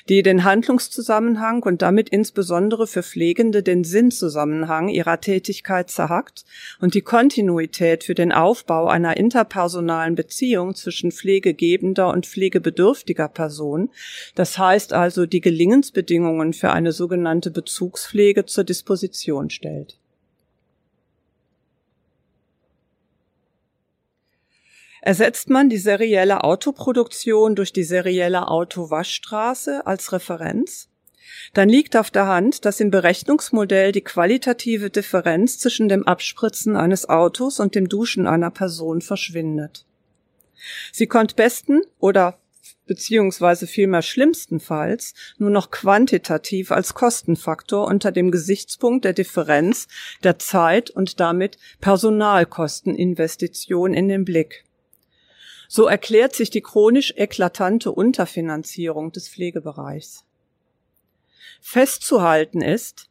die 0.10 0.24
den 0.24 0.44
Handlungszusammenhang 0.44 1.64
und 1.64 1.82
damit 1.82 2.10
insbesondere 2.10 2.88
für 2.88 3.04
Pflegende 3.04 3.64
den 3.64 3.84
Sinnzusammenhang 3.84 4.90
ihrer 4.90 5.20
Tätigkeit 5.20 5.90
zerhackt 5.90 6.46
und 6.80 6.94
die 6.94 7.02
Kontinuität 7.02 8.04
für 8.04 8.16
den 8.16 8.32
Aufbau 8.32 8.88
einer 8.88 9.18
interpersonalen 9.18 10.16
Beziehung 10.16 10.76
zwischen 10.76 11.12
pflegegebender 11.12 12.10
und 12.10 12.26
pflegebedürftiger 12.26 13.28
Person, 13.28 13.90
das 14.36 14.58
heißt 14.58 14.94
also 14.94 15.26
die 15.26 15.42
Gelingensbedingungen 15.42 16.54
für 16.54 16.72
eine 16.72 16.92
sogenannte 16.92 17.52
Bezugspflege 17.52 18.46
zur 18.46 18.64
Disposition 18.64 19.50
stellt. 19.50 19.98
Ersetzt 25.06 25.50
man 25.52 25.70
die 25.70 25.78
serielle 25.78 26.44
Autoproduktion 26.44 27.56
durch 27.56 27.72
die 27.72 27.84
serielle 27.84 28.48
Autowaschstraße 28.48 29.86
als 29.86 30.12
Referenz, 30.12 30.90
dann 31.54 31.70
liegt 31.70 31.96
auf 31.96 32.10
der 32.10 32.26
Hand, 32.26 32.66
dass 32.66 32.80
im 32.80 32.90
Berechnungsmodell 32.90 33.92
die 33.92 34.02
qualitative 34.02 34.90
Differenz 34.90 35.60
zwischen 35.60 35.90
dem 35.90 36.08
Abspritzen 36.08 36.76
eines 36.76 37.08
Autos 37.08 37.60
und 37.60 37.76
dem 37.76 37.88
Duschen 37.88 38.26
einer 38.26 38.50
Person 38.50 39.02
verschwindet. 39.02 39.86
Sie 40.92 41.06
kommt 41.06 41.36
besten 41.36 41.84
oder 42.00 42.40
beziehungsweise 42.88 43.68
vielmehr 43.68 44.02
schlimmstenfalls 44.02 45.14
nur 45.38 45.52
noch 45.52 45.70
quantitativ 45.70 46.72
als 46.72 46.96
Kostenfaktor 46.96 47.86
unter 47.86 48.12
dem 48.12 48.32
Gesichtspunkt 48.32 49.06
der 49.06 49.14
Differenz 49.14 49.88
der 50.24 50.40
Zeit 50.40 50.90
und 50.90 51.20
damit 51.20 51.60
Personalkosteninvestition 51.80 53.94
in 53.94 54.08
den 54.08 54.26
Blick. 54.26 54.65
So 55.68 55.86
erklärt 55.86 56.36
sich 56.36 56.50
die 56.50 56.62
chronisch 56.62 57.14
eklatante 57.16 57.92
Unterfinanzierung 57.92 59.12
des 59.12 59.30
Pflegebereichs. 59.30 60.26
Festzuhalten 61.62 62.62
ist, 62.62 63.10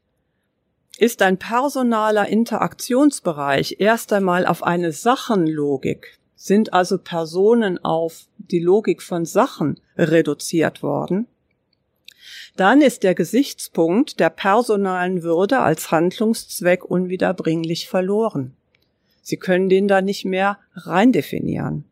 ist 0.99 1.23
ein 1.23 1.39
personaler 1.39 2.29
Interaktionsbereich 2.29 3.77
erst 3.81 4.13
einmal 4.13 4.47
auf 4.47 4.63
eine 4.63 4.93
Sachenlogik 4.93 6.19
sind 6.45 6.75
also 6.75 6.99
Personen 6.99 7.83
auf 7.83 8.27
die 8.37 8.59
Logik 8.59 9.01
von 9.01 9.25
Sachen 9.25 9.81
reduziert 9.97 10.83
worden, 10.83 11.27
dann 12.57 12.83
ist 12.83 13.03
der 13.03 13.15
Gesichtspunkt 13.15 14.21
der 14.21 14.29
personalen 14.29 15.23
Würde 15.23 15.61
als 15.61 15.91
Handlungszweck 15.91 16.85
unwiederbringlich 16.85 17.89
verloren. 17.89 18.55
Sie 19.23 19.39
können 19.39 19.71
den 19.71 19.89
da 19.89 20.03
nicht 20.03 20.27
mehr 20.27 20.59
reindefinieren. 20.75 21.87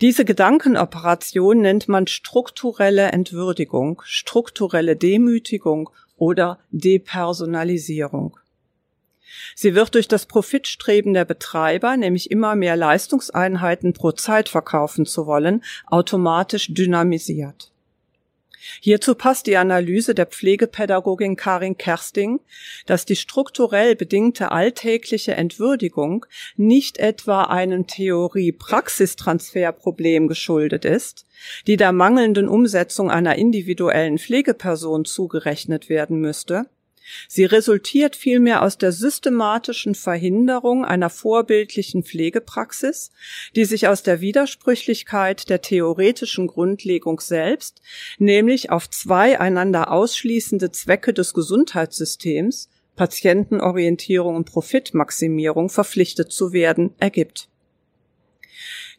Diese 0.00 0.24
Gedankenoperation 0.24 1.60
nennt 1.60 1.88
man 1.88 2.06
strukturelle 2.06 3.12
Entwürdigung, 3.12 4.02
strukturelle 4.04 4.96
Demütigung 4.96 5.90
oder 6.16 6.58
Depersonalisierung. 6.70 8.38
Sie 9.54 9.74
wird 9.74 9.94
durch 9.94 10.08
das 10.08 10.26
Profitstreben 10.26 11.14
der 11.14 11.24
Betreiber, 11.24 11.96
nämlich 11.96 12.30
immer 12.30 12.56
mehr 12.56 12.76
Leistungseinheiten 12.76 13.92
pro 13.92 14.12
Zeit 14.12 14.48
verkaufen 14.48 15.06
zu 15.06 15.26
wollen, 15.26 15.62
automatisch 15.86 16.72
dynamisiert. 16.72 17.70
Hierzu 18.80 19.14
passt 19.14 19.46
die 19.46 19.56
Analyse 19.56 20.14
der 20.14 20.26
Pflegepädagogin 20.26 21.36
Karin 21.36 21.78
Kersting, 21.78 22.40
dass 22.86 23.06
die 23.06 23.16
strukturell 23.16 23.96
bedingte 23.96 24.52
alltägliche 24.52 25.34
Entwürdigung 25.34 26.26
nicht 26.56 26.98
etwa 26.98 27.44
einem 27.44 27.86
Theorie-Praxistransferproblem 27.86 30.28
geschuldet 30.28 30.84
ist, 30.84 31.26
die 31.66 31.76
der 31.76 31.92
mangelnden 31.92 32.48
Umsetzung 32.48 33.10
einer 33.10 33.36
individuellen 33.36 34.18
Pflegeperson 34.18 35.04
zugerechnet 35.04 35.88
werden 35.88 36.20
müsste, 36.20 36.66
Sie 37.28 37.44
resultiert 37.44 38.16
vielmehr 38.16 38.62
aus 38.62 38.78
der 38.78 38.92
systematischen 38.92 39.94
Verhinderung 39.94 40.84
einer 40.84 41.10
vorbildlichen 41.10 42.02
Pflegepraxis, 42.02 43.10
die 43.56 43.64
sich 43.64 43.88
aus 43.88 44.02
der 44.02 44.20
Widersprüchlichkeit 44.20 45.48
der 45.48 45.62
theoretischen 45.62 46.46
Grundlegung 46.46 47.20
selbst, 47.20 47.82
nämlich 48.18 48.70
auf 48.70 48.88
zwei 48.90 49.40
einander 49.40 49.90
ausschließende 49.90 50.70
Zwecke 50.72 51.12
des 51.12 51.34
Gesundheitssystems, 51.34 52.68
Patientenorientierung 52.96 54.36
und 54.36 54.44
Profitmaximierung 54.44 55.70
verpflichtet 55.70 56.32
zu 56.32 56.52
werden, 56.52 56.94
ergibt. 56.98 57.48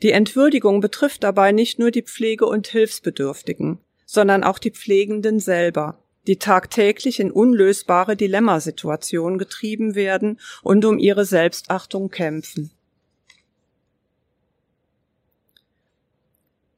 Die 0.01 0.11
Entwürdigung 0.11 0.81
betrifft 0.81 1.23
dabei 1.23 1.51
nicht 1.51 1.77
nur 1.77 1.91
die 1.91 2.01
Pflege- 2.01 2.47
und 2.47 2.67
Hilfsbedürftigen, 2.67 3.77
sondern 4.05 4.43
auch 4.43 4.57
die 4.57 4.71
Pflegenden 4.71 5.39
selber 5.39 5.99
die 6.27 6.37
tagtäglich 6.37 7.19
in 7.19 7.31
unlösbare 7.31 8.15
Dilemmasituationen 8.15 9.37
getrieben 9.37 9.95
werden 9.95 10.39
und 10.61 10.85
um 10.85 10.99
ihre 10.99 11.25
Selbstachtung 11.25 12.09
kämpfen. 12.09 12.71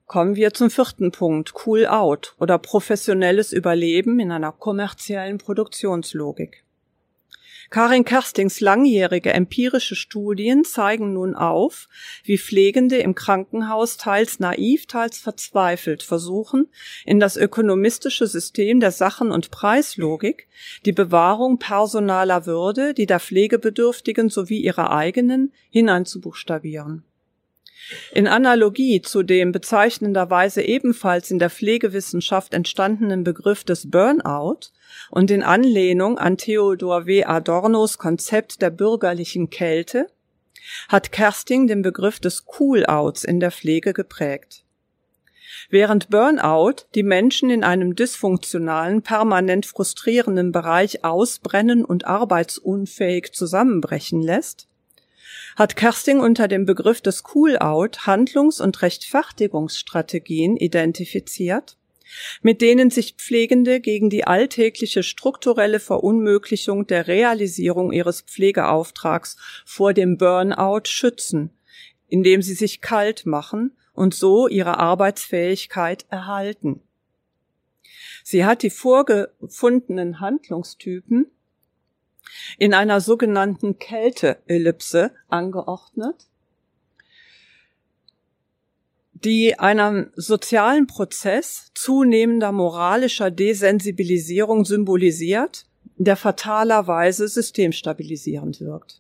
Kommen 0.05 0.35
wir 0.35 0.53
zum 0.53 0.69
vierten 0.69 1.11
Punkt, 1.11 1.53
Cool 1.65 1.87
Out 1.87 2.35
oder 2.39 2.59
professionelles 2.59 3.51
Überleben 3.51 4.19
in 4.19 4.31
einer 4.31 4.51
kommerziellen 4.51 5.39
Produktionslogik. 5.39 6.62
Karin 7.73 8.05
Kerstings 8.05 8.59
langjährige 8.59 9.33
empirische 9.33 9.95
Studien 9.95 10.63
zeigen 10.63 11.13
nun 11.13 11.33
auf, 11.33 11.89
wie 12.23 12.37
Pflegende 12.37 12.97
im 12.97 13.15
Krankenhaus 13.15 13.97
teils 13.97 14.39
naiv, 14.39 14.85
teils 14.85 15.17
verzweifelt 15.17 16.03
versuchen, 16.03 16.67
in 17.03 17.19
das 17.19 17.35
ökonomistische 17.35 18.27
System 18.27 18.79
der 18.79 18.91
Sachen- 18.91 19.31
und 19.31 19.49
Preislogik 19.49 20.47
die 20.85 20.91
Bewahrung 20.91 21.57
personaler 21.57 22.45
Würde, 22.45 22.93
die 22.93 23.07
der 23.07 23.19
Pflegebedürftigen 23.19 24.29
sowie 24.29 24.59
ihrer 24.59 24.91
eigenen, 24.91 25.51
hineinzubuchstabieren. 25.71 27.03
In 28.11 28.27
Analogie 28.27 29.01
zu 29.01 29.23
dem 29.23 29.51
bezeichnenderweise 29.51 30.61
ebenfalls 30.61 31.31
in 31.31 31.39
der 31.39 31.49
Pflegewissenschaft 31.49 32.53
entstandenen 32.53 33.23
Begriff 33.23 33.63
des 33.63 33.89
Burnout 33.89 34.71
und 35.09 35.31
in 35.31 35.43
Anlehnung 35.43 36.17
an 36.17 36.37
Theodor 36.37 37.05
W. 37.05 37.25
Adornos 37.25 37.97
Konzept 37.97 38.61
der 38.61 38.69
bürgerlichen 38.69 39.49
Kälte 39.49 40.07
hat 40.87 41.11
Kersting 41.11 41.67
den 41.67 41.81
Begriff 41.81 42.19
des 42.19 42.45
Cool-Outs 42.59 43.23
in 43.23 43.39
der 43.39 43.51
Pflege 43.51 43.93
geprägt. 43.93 44.63
Während 45.69 46.09
Burnout 46.09 46.85
die 46.95 47.03
Menschen 47.03 47.49
in 47.49 47.63
einem 47.63 47.95
dysfunktionalen, 47.95 49.01
permanent 49.01 49.65
frustrierenden 49.65 50.51
Bereich 50.51 51.03
ausbrennen 51.03 51.85
und 51.85 52.05
arbeitsunfähig 52.05 53.33
zusammenbrechen 53.33 54.21
lässt, 54.21 54.67
hat 55.55 55.75
Kersting 55.75 56.19
unter 56.19 56.47
dem 56.47 56.65
Begriff 56.65 57.01
des 57.01 57.23
Cool-Out 57.33 58.07
Handlungs- 58.07 58.61
und 58.61 58.81
Rechtfertigungsstrategien 58.81 60.57
identifiziert, 60.57 61.77
mit 62.41 62.61
denen 62.61 62.89
sich 62.89 63.15
Pflegende 63.15 63.79
gegen 63.79 64.09
die 64.09 64.25
alltägliche 64.25 65.03
strukturelle 65.03 65.79
Verunmöglichung 65.79 66.87
der 66.87 67.07
Realisierung 67.07 67.91
ihres 67.91 68.21
Pflegeauftrags 68.21 69.37
vor 69.65 69.93
dem 69.93 70.17
Burnout 70.17 70.85
schützen, 70.85 71.51
indem 72.07 72.41
sie 72.41 72.55
sich 72.55 72.81
kalt 72.81 73.25
machen 73.25 73.75
und 73.93 74.13
so 74.13 74.47
ihre 74.47 74.77
Arbeitsfähigkeit 74.79 76.05
erhalten. 76.09 76.81
Sie 78.23 78.45
hat 78.45 78.63
die 78.63 78.69
vorgefundenen 78.69 80.19
Handlungstypen 80.19 81.27
in 82.57 82.73
einer 82.73 83.01
sogenannten 83.01 83.79
Kälteellipse 83.79 85.11
angeordnet, 85.29 86.27
die 89.13 89.57
einem 89.59 90.11
sozialen 90.15 90.87
Prozess 90.87 91.71
zunehmender 91.73 92.51
moralischer 92.51 93.31
Desensibilisierung 93.31 94.65
symbolisiert, 94.65 95.65
der 95.97 96.17
fatalerweise 96.17 97.27
systemstabilisierend 97.27 98.59
wirkt. 98.61 98.99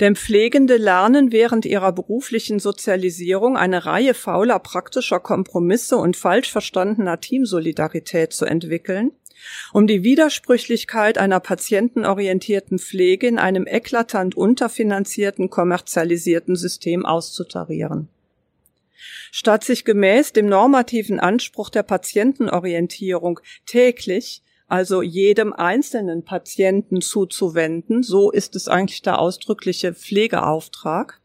Denn 0.00 0.14
Pflegende 0.14 0.76
lernen 0.76 1.32
während 1.32 1.64
ihrer 1.64 1.92
beruflichen 1.92 2.58
Sozialisierung 2.58 3.56
eine 3.56 3.86
Reihe 3.86 4.14
fauler 4.14 4.58
praktischer 4.58 5.20
Kompromisse 5.20 5.96
und 5.96 6.16
falsch 6.16 6.50
verstandener 6.52 7.20
Teamsolidarität 7.20 8.32
zu 8.32 8.44
entwickeln, 8.44 9.12
um 9.72 9.86
die 9.86 10.02
Widersprüchlichkeit 10.02 11.18
einer 11.18 11.40
patientenorientierten 11.40 12.78
Pflege 12.78 13.26
in 13.26 13.38
einem 13.38 13.66
eklatant 13.66 14.36
unterfinanzierten, 14.36 15.50
kommerzialisierten 15.50 16.56
System 16.56 17.04
auszutarieren. 17.04 18.08
Statt 19.32 19.64
sich 19.64 19.84
gemäß 19.84 20.32
dem 20.32 20.46
normativen 20.46 21.20
Anspruch 21.20 21.70
der 21.70 21.82
Patientenorientierung 21.82 23.40
täglich 23.66 24.42
also 24.68 25.02
jedem 25.02 25.52
einzelnen 25.52 26.24
Patienten 26.24 27.00
zuzuwenden, 27.00 28.02
so 28.02 28.30
ist 28.30 28.56
es 28.56 28.68
eigentlich 28.68 29.02
der 29.02 29.18
ausdrückliche 29.18 29.94
Pflegeauftrag, 29.94 31.20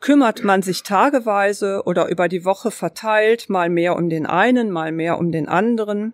kümmert 0.00 0.44
man 0.44 0.62
sich 0.62 0.82
tageweise 0.82 1.82
oder 1.84 2.08
über 2.08 2.28
die 2.28 2.44
Woche 2.44 2.70
verteilt, 2.70 3.48
mal 3.48 3.68
mehr 3.68 3.96
um 3.96 4.08
den 4.08 4.26
einen, 4.26 4.70
mal 4.70 4.92
mehr 4.92 5.18
um 5.18 5.32
den 5.32 5.48
anderen, 5.48 6.12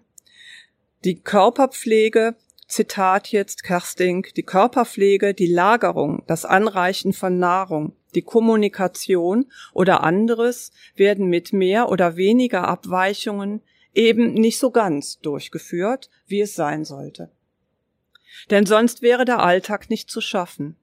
die 1.04 1.20
Körperpflege, 1.20 2.34
Zitat 2.66 3.28
jetzt 3.28 3.62
Kersting, 3.62 4.26
die 4.36 4.42
Körperpflege, 4.42 5.34
die 5.34 5.46
Lagerung, 5.46 6.24
das 6.26 6.46
Anreichen 6.46 7.12
von 7.12 7.38
Nahrung, 7.38 7.94
die 8.14 8.22
Kommunikation 8.22 9.46
oder 9.74 10.02
anderes 10.02 10.72
werden 10.96 11.28
mit 11.28 11.52
mehr 11.52 11.90
oder 11.90 12.16
weniger 12.16 12.66
Abweichungen 12.66 13.60
eben 13.92 14.32
nicht 14.32 14.58
so 14.58 14.70
ganz 14.70 15.20
durchgeführt, 15.20 16.10
wie 16.26 16.40
es 16.40 16.54
sein 16.54 16.84
sollte. 16.84 17.30
Denn 18.50 18.66
sonst 18.66 19.02
wäre 19.02 19.24
der 19.24 19.40
Alltag 19.40 19.90
nicht 19.90 20.10
zu 20.10 20.20
schaffen. 20.20 20.76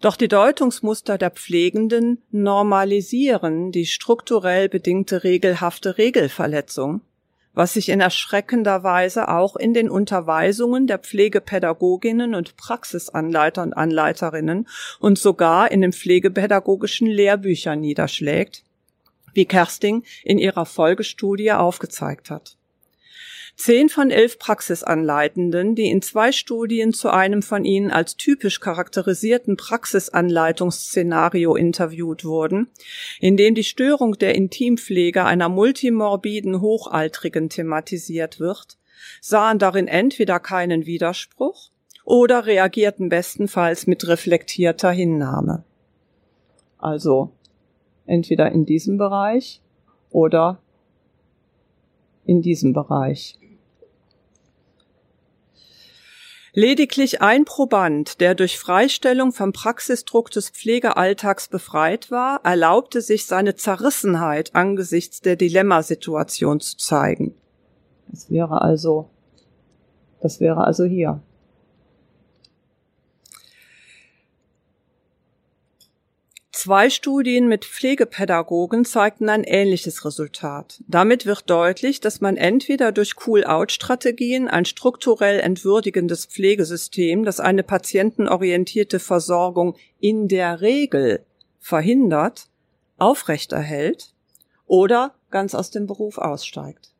Doch 0.00 0.16
die 0.16 0.26
Deutungsmuster 0.26 1.18
der 1.18 1.30
Pflegenden 1.30 2.22
normalisieren 2.30 3.70
die 3.70 3.86
strukturell 3.86 4.68
bedingte 4.68 5.22
regelhafte 5.22 5.98
Regelverletzung 5.98 7.02
was 7.54 7.74
sich 7.74 7.88
in 7.88 8.00
erschreckender 8.00 8.82
Weise 8.82 9.28
auch 9.28 9.56
in 9.56 9.74
den 9.74 9.90
Unterweisungen 9.90 10.86
der 10.86 10.98
Pflegepädagoginnen 10.98 12.34
und 12.34 12.56
Praxisanleiter 12.56 13.62
und 13.62 13.74
Anleiterinnen 13.74 14.68
und 15.00 15.18
sogar 15.18 15.70
in 15.70 15.82
den 15.82 15.92
pflegepädagogischen 15.92 17.08
Lehrbüchern 17.08 17.80
niederschlägt, 17.80 18.64
wie 19.34 19.44
Kersting 19.44 20.04
in 20.24 20.38
ihrer 20.38 20.66
Folgestudie 20.66 21.52
aufgezeigt 21.52 22.30
hat. 22.30 22.56
Zehn 23.54 23.88
von 23.88 24.10
elf 24.10 24.38
Praxisanleitenden, 24.38 25.74
die 25.74 25.90
in 25.90 26.02
zwei 26.02 26.32
Studien 26.32 26.92
zu 26.92 27.10
einem 27.10 27.42
von 27.42 27.64
ihnen 27.64 27.90
als 27.90 28.16
typisch 28.16 28.58
charakterisierten 28.60 29.56
Praxisanleitungsszenario 29.56 31.54
interviewt 31.54 32.24
wurden, 32.24 32.68
in 33.20 33.36
dem 33.36 33.54
die 33.54 33.62
Störung 33.62 34.14
der 34.14 34.34
Intimpflege 34.34 35.24
einer 35.24 35.48
multimorbiden 35.48 36.60
Hochaltrigen 36.60 37.50
thematisiert 37.50 38.40
wird, 38.40 38.78
sahen 39.20 39.58
darin 39.60 39.86
entweder 39.86 40.40
keinen 40.40 40.86
Widerspruch 40.86 41.70
oder 42.04 42.46
reagierten 42.46 43.08
bestenfalls 43.08 43.86
mit 43.86 44.08
reflektierter 44.08 44.90
Hinnahme. 44.90 45.62
Also 46.78 47.30
entweder 48.06 48.50
in 48.50 48.66
diesem 48.66 48.98
Bereich 48.98 49.60
oder 50.10 50.58
in 52.24 52.42
diesem 52.42 52.72
Bereich. 52.72 53.38
Lediglich 56.54 57.22
ein 57.22 57.46
Proband, 57.46 58.20
der 58.20 58.34
durch 58.34 58.58
Freistellung 58.58 59.32
vom 59.32 59.54
Praxisdruck 59.54 60.30
des 60.30 60.50
Pflegealltags 60.50 61.48
befreit 61.48 62.10
war, 62.10 62.40
erlaubte 62.44 63.00
sich 63.00 63.24
seine 63.24 63.54
Zerrissenheit 63.54 64.54
angesichts 64.54 65.22
der 65.22 65.36
Dilemmasituation 65.36 66.60
zu 66.60 66.76
zeigen. 66.76 67.34
Das 68.08 68.30
wäre 68.30 68.60
also, 68.60 69.08
das 70.20 70.40
wäre 70.40 70.64
also 70.64 70.84
hier. 70.84 71.22
Zwei 76.64 76.90
Studien 76.90 77.48
mit 77.48 77.64
Pflegepädagogen 77.64 78.84
zeigten 78.84 79.28
ein 79.28 79.42
ähnliches 79.42 80.04
Resultat. 80.04 80.80
Damit 80.86 81.26
wird 81.26 81.50
deutlich, 81.50 81.98
dass 81.98 82.20
man 82.20 82.36
entweder 82.36 82.92
durch 82.92 83.14
Cool-out-Strategien 83.26 84.46
ein 84.46 84.64
strukturell 84.64 85.40
entwürdigendes 85.40 86.26
Pflegesystem, 86.26 87.24
das 87.24 87.40
eine 87.40 87.64
patientenorientierte 87.64 89.00
Versorgung 89.00 89.74
in 89.98 90.28
der 90.28 90.60
Regel 90.60 91.26
verhindert, 91.58 92.46
aufrechterhält 92.96 94.14
oder 94.64 95.16
ganz 95.32 95.56
aus 95.56 95.72
dem 95.72 95.88
Beruf 95.88 96.16
aussteigt. 96.16 96.91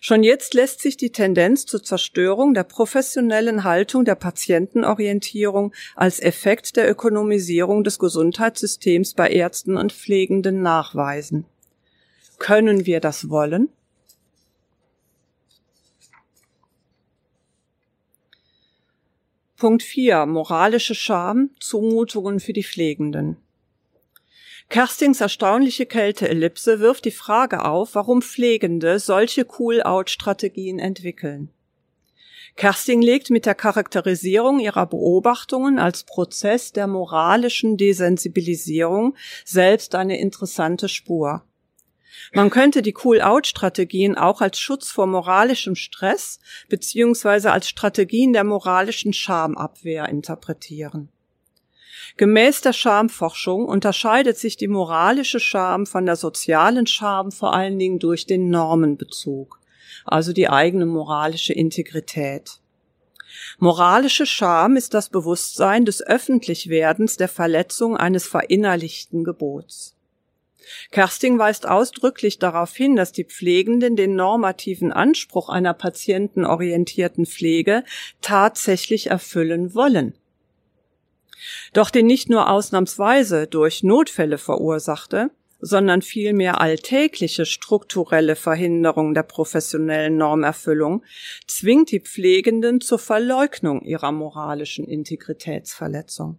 Schon 0.00 0.22
jetzt 0.22 0.54
lässt 0.54 0.80
sich 0.80 0.96
die 0.96 1.12
Tendenz 1.12 1.66
zur 1.66 1.82
Zerstörung 1.82 2.54
der 2.54 2.64
professionellen 2.64 3.64
Haltung 3.64 4.04
der 4.04 4.14
Patientenorientierung 4.14 5.74
als 5.94 6.20
Effekt 6.20 6.76
der 6.76 6.90
Ökonomisierung 6.90 7.84
des 7.84 7.98
Gesundheitssystems 7.98 9.14
bei 9.14 9.28
Ärzten 9.28 9.76
und 9.76 9.92
Pflegenden 9.92 10.62
nachweisen. 10.62 11.44
Können 12.38 12.86
wir 12.86 13.00
das 13.00 13.28
wollen? 13.28 13.68
Punkt 19.56 19.82
4. 19.82 20.26
Moralische 20.26 20.94
Scham, 20.94 21.50
Zumutungen 21.60 22.40
für 22.40 22.52
die 22.52 22.62
Pflegenden. 22.62 23.38
Kerstings 24.68 25.20
erstaunliche 25.20 25.86
Kälteellipse 25.86 26.80
wirft 26.80 27.04
die 27.04 27.12
Frage 27.12 27.64
auf, 27.64 27.94
warum 27.94 28.20
Pflegende 28.20 28.98
solche 28.98 29.46
Cool-out-Strategien 29.58 30.78
entwickeln. 30.78 31.50
Kersting 32.56 33.02
legt 33.02 33.30
mit 33.30 33.44
der 33.44 33.54
Charakterisierung 33.54 34.60
ihrer 34.60 34.86
Beobachtungen 34.86 35.78
als 35.78 36.04
Prozess 36.04 36.72
der 36.72 36.86
moralischen 36.86 37.76
Desensibilisierung 37.76 39.14
selbst 39.44 39.94
eine 39.94 40.18
interessante 40.18 40.88
Spur. 40.88 41.44
Man 42.32 42.48
könnte 42.48 42.80
die 42.80 42.94
Cool-out-Strategien 43.04 44.16
auch 44.16 44.40
als 44.40 44.58
Schutz 44.58 44.90
vor 44.90 45.06
moralischem 45.06 45.76
Stress 45.76 46.40
beziehungsweise 46.68 47.52
als 47.52 47.68
Strategien 47.68 48.32
der 48.32 48.44
moralischen 48.44 49.12
Schamabwehr 49.12 50.08
interpretieren. 50.08 51.10
Gemäß 52.16 52.62
der 52.62 52.72
Schamforschung 52.72 53.66
unterscheidet 53.66 54.38
sich 54.38 54.56
die 54.56 54.68
moralische 54.68 55.40
Scham 55.40 55.86
von 55.86 56.06
der 56.06 56.16
sozialen 56.16 56.86
Scham 56.86 57.30
vor 57.30 57.52
allen 57.52 57.78
Dingen 57.78 57.98
durch 57.98 58.26
den 58.26 58.48
Normenbezug, 58.48 59.60
also 60.04 60.32
die 60.32 60.48
eigene 60.48 60.86
moralische 60.86 61.52
Integrität. 61.52 62.60
Moralische 63.58 64.24
Scham 64.24 64.76
ist 64.76 64.94
das 64.94 65.10
Bewusstsein 65.10 65.84
des 65.84 66.02
Öffentlichwerdens 66.02 67.16
der 67.16 67.28
Verletzung 67.28 67.96
eines 67.96 68.26
verinnerlichten 68.26 69.24
Gebots. 69.24 69.94
Kersting 70.90 71.38
weist 71.38 71.68
ausdrücklich 71.68 72.38
darauf 72.38 72.74
hin, 72.74 72.96
dass 72.96 73.12
die 73.12 73.24
Pflegenden 73.24 73.94
den 73.94 74.16
normativen 74.16 74.92
Anspruch 74.92 75.48
einer 75.48 75.74
patientenorientierten 75.74 77.24
Pflege 77.26 77.84
tatsächlich 78.20 79.08
erfüllen 79.08 79.74
wollen 79.74 80.14
doch 81.72 81.90
den 81.90 82.06
nicht 82.06 82.28
nur 82.28 82.50
ausnahmsweise 82.50 83.46
durch 83.46 83.82
Notfälle 83.82 84.38
verursachte, 84.38 85.30
sondern 85.60 86.02
vielmehr 86.02 86.60
alltägliche 86.60 87.46
strukturelle 87.46 88.36
Verhinderung 88.36 89.14
der 89.14 89.22
professionellen 89.22 90.16
Normerfüllung 90.16 91.02
zwingt 91.46 91.90
die 91.90 92.00
Pflegenden 92.00 92.80
zur 92.80 92.98
Verleugnung 92.98 93.82
ihrer 93.82 94.12
moralischen 94.12 94.86
Integritätsverletzung. 94.86 96.38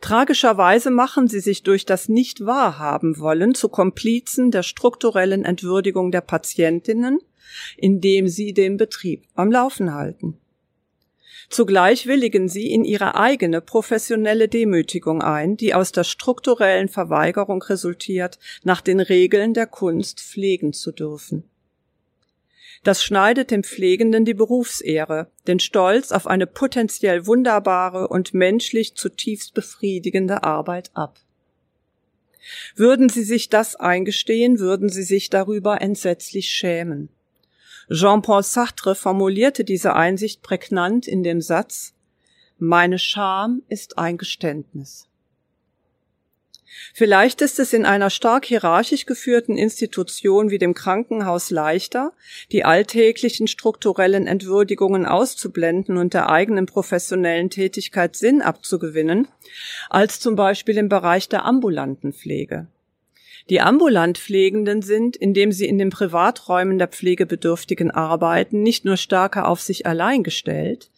Tragischerweise 0.00 0.90
machen 0.90 1.28
sie 1.28 1.40
sich 1.40 1.62
durch 1.62 1.86
das 1.86 2.08
Nicht-Wahrhaben 2.08 3.18
wollen 3.18 3.54
zu 3.54 3.68
Komplizen 3.68 4.50
der 4.50 4.62
strukturellen 4.62 5.44
Entwürdigung 5.44 6.10
der 6.10 6.20
Patientinnen, 6.20 7.18
indem 7.76 8.28
sie 8.28 8.52
den 8.52 8.76
Betrieb 8.76 9.24
am 9.34 9.50
Laufen 9.50 9.94
halten. 9.94 10.39
Zugleich 11.50 12.06
willigen 12.06 12.48
sie 12.48 12.70
in 12.70 12.84
ihre 12.84 13.16
eigene 13.16 13.60
professionelle 13.60 14.46
Demütigung 14.46 15.20
ein, 15.20 15.56
die 15.56 15.74
aus 15.74 15.90
der 15.90 16.04
strukturellen 16.04 16.88
Verweigerung 16.88 17.60
resultiert, 17.60 18.38
nach 18.62 18.80
den 18.80 19.00
Regeln 19.00 19.52
der 19.52 19.66
Kunst 19.66 20.20
pflegen 20.20 20.72
zu 20.72 20.92
dürfen. 20.92 21.42
Das 22.84 23.02
schneidet 23.02 23.50
dem 23.50 23.64
Pflegenden 23.64 24.24
die 24.24 24.32
Berufsehre, 24.32 25.26
den 25.48 25.58
Stolz 25.58 26.12
auf 26.12 26.28
eine 26.28 26.46
potenziell 26.46 27.26
wunderbare 27.26 28.06
und 28.06 28.32
menschlich 28.32 28.94
zutiefst 28.94 29.52
befriedigende 29.52 30.44
Arbeit 30.44 30.92
ab. 30.94 31.18
Würden 32.76 33.08
sie 33.08 33.24
sich 33.24 33.48
das 33.48 33.74
eingestehen, 33.74 34.60
würden 34.60 34.88
sie 34.88 35.02
sich 35.02 35.30
darüber 35.30 35.80
entsetzlich 35.82 36.48
schämen. 36.50 37.10
Jean-Paul 37.92 38.44
Sartre 38.44 38.94
formulierte 38.94 39.64
diese 39.64 39.96
Einsicht 39.96 40.42
prägnant 40.42 41.08
in 41.08 41.24
dem 41.24 41.40
Satz 41.40 41.92
Meine 42.58 43.00
Scham 43.00 43.62
ist 43.68 43.98
ein 43.98 44.16
Geständnis. 44.16 45.08
Vielleicht 46.94 47.40
ist 47.40 47.58
es 47.58 47.72
in 47.72 47.84
einer 47.84 48.10
stark 48.10 48.44
hierarchisch 48.44 49.06
geführten 49.06 49.58
Institution 49.58 50.50
wie 50.50 50.58
dem 50.58 50.74
Krankenhaus 50.74 51.50
leichter, 51.50 52.12
die 52.52 52.64
alltäglichen 52.64 53.48
strukturellen 53.48 54.28
Entwürdigungen 54.28 55.04
auszublenden 55.04 55.96
und 55.96 56.14
der 56.14 56.30
eigenen 56.30 56.66
professionellen 56.66 57.50
Tätigkeit 57.50 58.14
Sinn 58.14 58.40
abzugewinnen, 58.40 59.26
als 59.88 60.20
zum 60.20 60.36
Beispiel 60.36 60.78
im 60.78 60.88
Bereich 60.88 61.28
der 61.28 61.44
ambulanten 61.44 62.12
Pflege. 62.12 62.68
Die 63.50 63.60
ambulant 63.60 64.16
Pflegenden 64.16 64.80
sind, 64.80 65.16
indem 65.16 65.50
sie 65.50 65.66
in 65.66 65.76
den 65.76 65.90
Privaträumen 65.90 66.78
der 66.78 66.86
Pflegebedürftigen 66.86 67.90
arbeiten, 67.90 68.62
nicht 68.62 68.84
nur 68.84 68.96
stärker 68.96 69.48
auf 69.48 69.60
sich 69.60 69.86
allein 69.86 70.22
gestellt, 70.22 70.88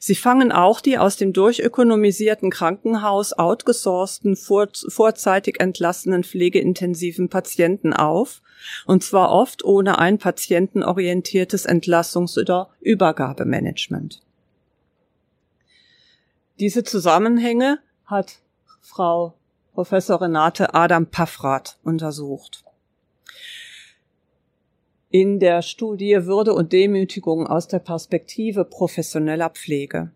sie 0.00 0.16
fangen 0.16 0.50
auch 0.50 0.80
die 0.80 0.98
aus 0.98 1.16
dem 1.16 1.32
durchökonomisierten 1.32 2.50
Krankenhaus 2.50 3.32
outgesourcten, 3.32 4.34
vor, 4.34 4.66
vorzeitig 4.88 5.60
entlassenen 5.60 6.24
pflegeintensiven 6.24 7.28
Patienten 7.28 7.92
auf, 7.92 8.42
und 8.86 9.04
zwar 9.04 9.30
oft 9.30 9.64
ohne 9.64 10.00
ein 10.00 10.18
patientenorientiertes 10.18 11.68
Entlassungs- 11.68 12.40
oder 12.40 12.70
Übergabemanagement. 12.80 14.20
Diese 16.58 16.82
Zusammenhänge 16.82 17.78
hat 18.04 18.40
Frau 18.82 19.34
Professor 19.72 20.20
Renate 20.20 20.74
Adam 20.74 21.06
Paffrath 21.06 21.78
untersucht. 21.84 22.64
In 25.10 25.38
der 25.38 25.62
Studie 25.62 26.26
Würde 26.26 26.54
und 26.54 26.72
Demütigung 26.72 27.46
aus 27.46 27.68
der 27.68 27.78
Perspektive 27.78 28.64
professioneller 28.64 29.50
Pflege. 29.50 30.10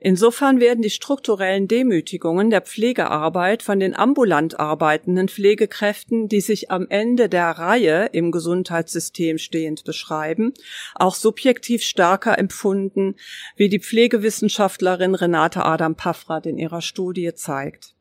Insofern 0.00 0.60
werden 0.60 0.82
die 0.82 0.90
strukturellen 0.90 1.68
Demütigungen 1.68 2.50
der 2.50 2.60
Pflegearbeit 2.60 3.62
von 3.62 3.80
den 3.80 3.94
ambulant 3.94 4.60
arbeitenden 4.60 5.28
Pflegekräften, 5.28 6.28
die 6.28 6.42
sich 6.42 6.70
am 6.70 6.86
Ende 6.88 7.30
der 7.30 7.50
Reihe 7.50 8.10
im 8.12 8.30
Gesundheitssystem 8.30 9.38
stehend 9.38 9.84
beschreiben, 9.84 10.52
auch 10.94 11.14
subjektiv 11.14 11.82
stärker 11.82 12.38
empfunden, 12.38 13.16
wie 13.56 13.70
die 13.70 13.80
Pflegewissenschaftlerin 13.80 15.14
Renate 15.14 15.64
Adam-Paffrath 15.64 16.44
in 16.46 16.58
ihrer 16.58 16.82
Studie 16.82 17.32
zeigt. 17.34 17.93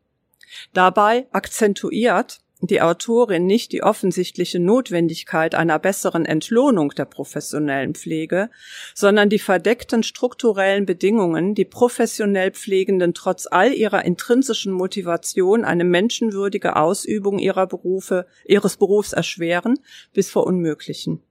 Dabei 0.73 1.27
akzentuiert 1.31 2.39
die 2.69 2.81
Autorin 2.81 3.45
nicht 3.45 3.73
die 3.73 3.83
offensichtliche 3.83 4.57
Notwendigkeit 4.57 5.53
einer 5.53 5.79
besseren 5.79 6.25
Entlohnung 6.25 6.91
der 6.91 7.03
professionellen 7.03 7.93
Pflege, 7.93 8.49
sondern 8.95 9.29
die 9.29 9.39
verdeckten 9.39 10.01
strukturellen 10.01 10.85
Bedingungen, 10.85 11.55
die 11.55 11.65
professionell 11.65 12.51
Pflegenden 12.51 13.13
trotz 13.13 13.47
all 13.51 13.73
ihrer 13.73 14.05
intrinsischen 14.05 14.71
Motivation 14.71 15.65
eine 15.65 15.83
menschenwürdige 15.83 16.77
Ausübung 16.77 17.37
ihrer 17.37 17.67
Berufe, 17.67 18.27
ihres 18.45 18.77
Berufs 18.77 19.11
erschweren 19.11 19.77
bis 20.13 20.29
verunmöglichen. 20.31 21.21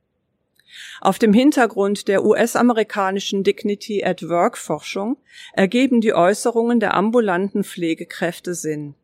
Auf 1.00 1.18
dem 1.18 1.32
Hintergrund 1.32 2.08
der 2.08 2.24
US-amerikanischen 2.24 3.42
Dignity 3.42 4.04
at 4.04 4.28
Work 4.28 4.56
Forschung 4.56 5.16
ergeben 5.54 6.00
die 6.00 6.14
Äußerungen 6.14 6.80
der 6.80 6.94
ambulanten 6.94 7.64
Pflegekräfte 7.64 8.54
Sinn. 8.54 8.94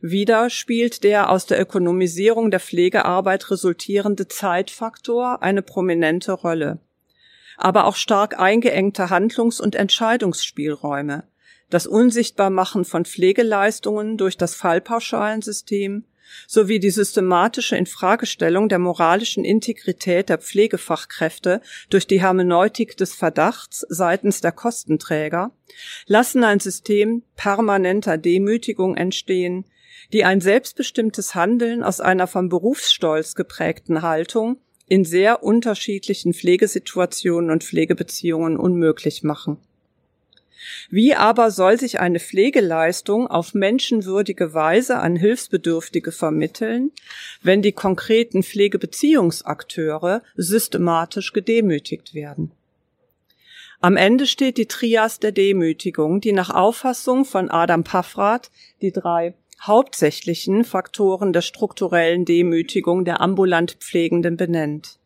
Wieder 0.00 0.50
spielt 0.50 1.04
der 1.04 1.30
aus 1.30 1.46
der 1.46 1.60
Ökonomisierung 1.60 2.50
der 2.50 2.60
Pflegearbeit 2.60 3.50
resultierende 3.50 4.28
Zeitfaktor 4.28 5.42
eine 5.42 5.62
prominente 5.62 6.32
Rolle. 6.32 6.78
Aber 7.56 7.86
auch 7.86 7.96
stark 7.96 8.38
eingeengte 8.38 9.08
Handlungs- 9.08 9.60
und 9.60 9.74
Entscheidungsspielräume, 9.74 11.24
das 11.70 11.86
Unsichtbarmachen 11.86 12.84
von 12.84 13.04
Pflegeleistungen 13.04 14.18
durch 14.18 14.36
das 14.36 14.54
Fallpauschalensystem 14.54 16.04
sowie 16.46 16.80
die 16.80 16.90
systematische 16.90 17.76
Infragestellung 17.76 18.68
der 18.68 18.78
moralischen 18.78 19.44
Integrität 19.44 20.28
der 20.28 20.38
Pflegefachkräfte 20.38 21.60
durch 21.88 22.06
die 22.06 22.20
Hermeneutik 22.20 22.96
des 22.96 23.14
Verdachts 23.14 23.86
seitens 23.88 24.40
der 24.40 24.52
Kostenträger 24.52 25.52
lassen 26.06 26.44
ein 26.44 26.60
System 26.60 27.22
permanenter 27.36 28.18
Demütigung 28.18 28.96
entstehen, 28.96 29.64
die 30.12 30.24
ein 30.24 30.40
selbstbestimmtes 30.40 31.34
Handeln 31.34 31.82
aus 31.82 32.00
einer 32.00 32.26
vom 32.26 32.48
Berufsstolz 32.48 33.34
geprägten 33.34 34.02
Haltung 34.02 34.58
in 34.88 35.04
sehr 35.04 35.42
unterschiedlichen 35.42 36.32
Pflegesituationen 36.32 37.50
und 37.50 37.64
Pflegebeziehungen 37.64 38.56
unmöglich 38.56 39.22
machen. 39.22 39.58
Wie 40.90 41.14
aber 41.14 41.50
soll 41.50 41.78
sich 41.78 42.00
eine 42.00 42.20
Pflegeleistung 42.20 43.26
auf 43.26 43.54
menschenwürdige 43.54 44.54
Weise 44.54 44.98
an 44.98 45.16
Hilfsbedürftige 45.16 46.12
vermitteln, 46.12 46.92
wenn 47.42 47.62
die 47.62 47.72
konkreten 47.72 48.42
Pflegebeziehungsakteure 48.42 50.22
systematisch 50.36 51.32
gedemütigt 51.32 52.14
werden? 52.14 52.52
Am 53.80 53.96
Ende 53.96 54.26
steht 54.26 54.56
die 54.56 54.66
Trias 54.66 55.20
der 55.20 55.32
Demütigung, 55.32 56.20
die 56.20 56.32
nach 56.32 56.50
Auffassung 56.50 57.24
von 57.24 57.50
Adam 57.50 57.84
Paffrath 57.84 58.50
die 58.80 58.90
drei 58.90 59.34
hauptsächlichen 59.60 60.64
Faktoren 60.64 61.32
der 61.32 61.42
strukturellen 61.42 62.24
Demütigung 62.24 63.04
der 63.04 63.20
ambulant 63.20 63.72
Pflegenden 63.80 64.36
benennt. 64.36 64.98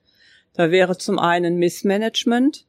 Da 0.55 0.71
wäre 0.71 0.99
zum 0.99 1.19
einen 1.19 1.57
Missmanagement, 1.57 2.67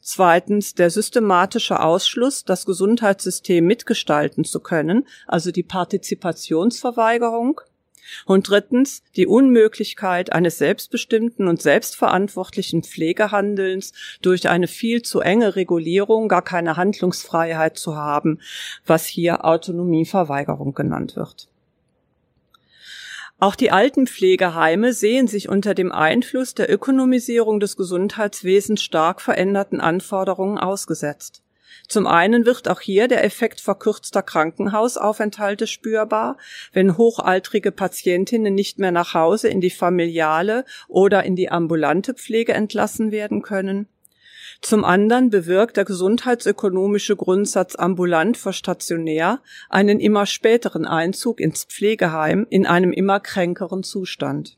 zweitens 0.00 0.74
der 0.74 0.90
systematische 0.90 1.80
Ausschluss, 1.80 2.44
das 2.44 2.66
Gesundheitssystem 2.66 3.66
mitgestalten 3.66 4.44
zu 4.44 4.60
können, 4.60 5.06
also 5.26 5.50
die 5.50 5.62
Partizipationsverweigerung, 5.62 7.60
und 8.26 8.48
drittens 8.48 9.02
die 9.16 9.26
Unmöglichkeit 9.26 10.32
eines 10.32 10.58
selbstbestimmten 10.58 11.48
und 11.48 11.62
selbstverantwortlichen 11.62 12.82
Pflegehandelns 12.82 13.92
durch 14.22 14.48
eine 14.48 14.66
viel 14.66 15.02
zu 15.02 15.20
enge 15.20 15.56
Regulierung, 15.56 16.28
gar 16.28 16.42
keine 16.42 16.76
Handlungsfreiheit 16.76 17.78
zu 17.78 17.96
haben, 17.96 18.40
was 18.86 19.06
hier 19.06 19.44
Autonomieverweigerung 19.44 20.74
genannt 20.74 21.16
wird. 21.16 21.48
Auch 23.40 23.56
die 23.56 23.70
Altenpflegeheime 23.70 24.92
sehen 24.92 25.26
sich 25.26 25.48
unter 25.48 25.74
dem 25.74 25.92
Einfluss 25.92 26.54
der 26.54 26.72
Ökonomisierung 26.72 27.60
des 27.60 27.76
Gesundheitswesens 27.76 28.82
stark 28.82 29.20
veränderten 29.20 29.80
Anforderungen 29.80 30.56
ausgesetzt. 30.56 31.43
Zum 31.88 32.06
einen 32.06 32.46
wird 32.46 32.68
auch 32.68 32.80
hier 32.80 33.08
der 33.08 33.24
Effekt 33.24 33.60
verkürzter 33.60 34.22
Krankenhausaufenthalte 34.22 35.66
spürbar, 35.66 36.38
wenn 36.72 36.96
hochaltrige 36.96 37.72
Patientinnen 37.72 38.54
nicht 38.54 38.78
mehr 38.78 38.92
nach 38.92 39.14
Hause 39.14 39.48
in 39.48 39.60
die 39.60 39.70
familiale 39.70 40.64
oder 40.88 41.24
in 41.24 41.36
die 41.36 41.50
ambulante 41.50 42.14
Pflege 42.14 42.54
entlassen 42.54 43.12
werden 43.12 43.42
können. 43.42 43.86
Zum 44.60 44.82
anderen 44.82 45.28
bewirkt 45.28 45.76
der 45.76 45.84
gesundheitsökonomische 45.84 47.16
Grundsatz 47.16 47.76
ambulant 47.76 48.38
vor 48.38 48.54
stationär 48.54 49.40
einen 49.68 50.00
immer 50.00 50.24
späteren 50.24 50.86
Einzug 50.86 51.38
ins 51.38 51.64
Pflegeheim 51.64 52.46
in 52.48 52.64
einem 52.64 52.92
immer 52.92 53.20
kränkeren 53.20 53.82
Zustand. 53.82 54.56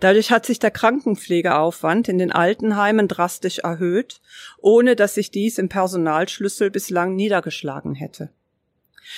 Dadurch 0.00 0.30
hat 0.30 0.46
sich 0.46 0.58
der 0.58 0.70
Krankenpflegeaufwand 0.70 2.08
in 2.08 2.18
den 2.18 2.32
Altenheimen 2.32 3.08
drastisch 3.08 3.58
erhöht, 3.58 4.20
ohne 4.58 4.96
dass 4.96 5.14
sich 5.14 5.30
dies 5.30 5.58
im 5.58 5.68
Personalschlüssel 5.68 6.70
bislang 6.70 7.14
niedergeschlagen 7.16 7.94
hätte. 7.94 8.30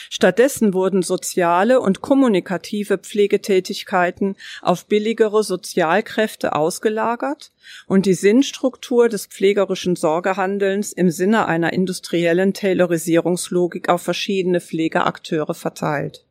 Stattdessen 0.09 0.75
wurden 0.75 1.03
soziale 1.03 1.81
und 1.81 2.01
kommunikative 2.01 2.99
Pflegetätigkeiten 2.99 4.37
auf 4.63 4.87
billigere 4.87 5.43
Sozialkräfte 5.43 6.55
ausgelagert 6.55 7.53
und 7.87 8.07
die 8.07 8.15
Sinnstruktur 8.15 9.09
des 9.09 9.27
pflegerischen 9.27 9.97
Sorgehandelns 9.97 10.93
im 10.93 11.11
Sinne 11.11 11.47
einer 11.47 11.73
industriellen 11.73 12.55
Taylorisierungslogik 12.55 13.89
auf 13.89 14.03
verschiedene 14.03 14.61
Pflegeakteure 14.61 15.55
verteilt. 15.55 16.25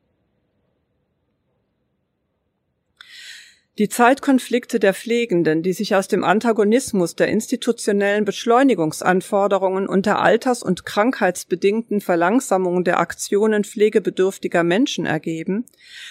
Die 3.77 3.87
Zeitkonflikte 3.87 4.81
der 4.81 4.93
Pflegenden, 4.93 5.63
die 5.63 5.71
sich 5.71 5.95
aus 5.95 6.09
dem 6.09 6.25
Antagonismus 6.25 7.15
der 7.15 7.29
institutionellen 7.29 8.25
Beschleunigungsanforderungen 8.25 9.87
und 9.87 10.05
der 10.05 10.19
alters- 10.19 10.61
und 10.61 10.85
krankheitsbedingten 10.85 12.01
Verlangsamung 12.01 12.83
der 12.83 12.99
Aktionen 12.99 13.63
pflegebedürftiger 13.63 14.63
Menschen 14.63 15.05
ergeben, 15.05 15.67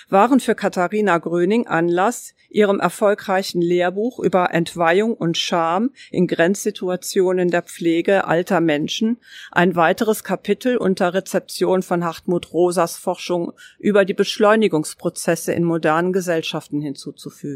waren 0.08 0.40
für 0.40 0.54
Katharina 0.54 1.18
Gröning 1.18 1.66
Anlass, 1.66 2.34
ihrem 2.48 2.80
erfolgreichen 2.80 3.60
Lehrbuch 3.60 4.18
über 4.20 4.54
Entweihung 4.54 5.12
und 5.12 5.36
Scham 5.36 5.90
in 6.10 6.26
Grenzsituationen 6.26 7.50
der 7.50 7.62
Pflege 7.62 8.26
alter 8.26 8.62
Menschen 8.62 9.18
ein 9.52 9.76
weiteres 9.76 10.24
Kapitel 10.24 10.78
unter 10.78 11.12
Rezeption 11.12 11.82
von 11.82 12.04
Hartmut 12.04 12.54
Rosas 12.54 12.96
Forschung 12.96 13.52
über 13.78 14.06
die 14.06 14.14
Beschleunigungsprozesse 14.14 15.52
in 15.52 15.62
modernen 15.62 16.14
Gesellschaften 16.14 16.80
hinzuzufügen. 16.80 17.49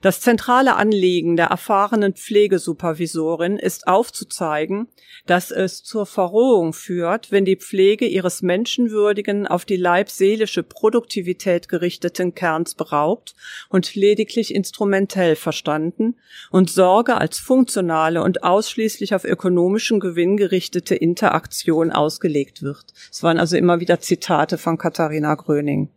Das 0.00 0.20
zentrale 0.20 0.76
Anliegen 0.76 1.36
der 1.36 1.46
erfahrenen 1.46 2.12
Pflegesupervisorin 2.12 3.56
ist 3.56 3.88
aufzuzeigen, 3.88 4.86
dass 5.26 5.50
es 5.50 5.82
zur 5.82 6.06
Verrohung 6.06 6.72
führt, 6.72 7.32
wenn 7.32 7.44
die 7.44 7.56
Pflege 7.56 8.06
ihres 8.06 8.40
menschenwürdigen, 8.40 9.48
auf 9.48 9.64
die 9.64 9.76
leibseelische 9.76 10.62
Produktivität 10.62 11.68
gerichteten 11.68 12.32
Kerns 12.36 12.76
beraubt 12.76 13.34
und 13.70 13.96
lediglich 13.96 14.54
instrumentell 14.54 15.34
verstanden 15.34 16.14
und 16.52 16.70
Sorge 16.70 17.16
als 17.16 17.40
funktionale 17.40 18.22
und 18.22 18.44
ausschließlich 18.44 19.16
auf 19.16 19.24
ökonomischen 19.24 19.98
Gewinn 19.98 20.36
gerichtete 20.36 20.94
Interaktion 20.94 21.90
ausgelegt 21.90 22.62
wird. 22.62 22.84
Es 23.10 23.24
waren 23.24 23.40
also 23.40 23.56
immer 23.56 23.80
wieder 23.80 23.98
Zitate 23.98 24.58
von 24.58 24.78
Katharina 24.78 25.34
Gröning. 25.34 25.90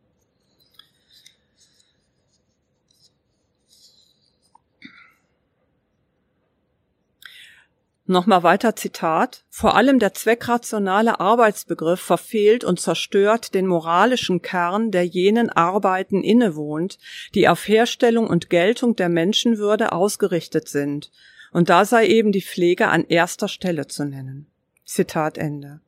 Nochmal 8.12 8.44
weiter 8.44 8.76
Zitat. 8.76 9.46
Vor 9.50 9.78
allem 9.78 9.98
der 9.98 10.14
zweckrationale 10.14 11.22
Arbeitsbegriff 11.22 12.02
verfehlt 12.02 12.66
und 12.66 12.78
zerstört 12.78 13.54
den 13.54 13.66
moralischen 13.66 14.42
Kern, 14.42 14.92
der 14.92 15.06
jenen 15.06 15.50
Arbeiten 15.50 16.22
innewohnt, 16.22 17.00
die 17.36 17.48
auf 17.48 17.66
Herstellung 17.70 18.28
und 18.28 18.50
Geltung 18.50 18.98
der 18.98 19.08
Menschenwürde 19.08 19.94
ausgerichtet 19.94 20.68
sind. 20.68 21.10
Und 21.54 21.70
da 21.70 21.86
sei 21.86 22.06
eben 22.08 22.34
die 22.34 22.42
Pflege 22.42 22.90
an 22.90 23.06
erster 23.08 23.48
Stelle 23.48 23.88
zu 23.88 24.04
nennen. 24.04 24.48
Zitat 24.84 25.38
Ende. 25.38 25.80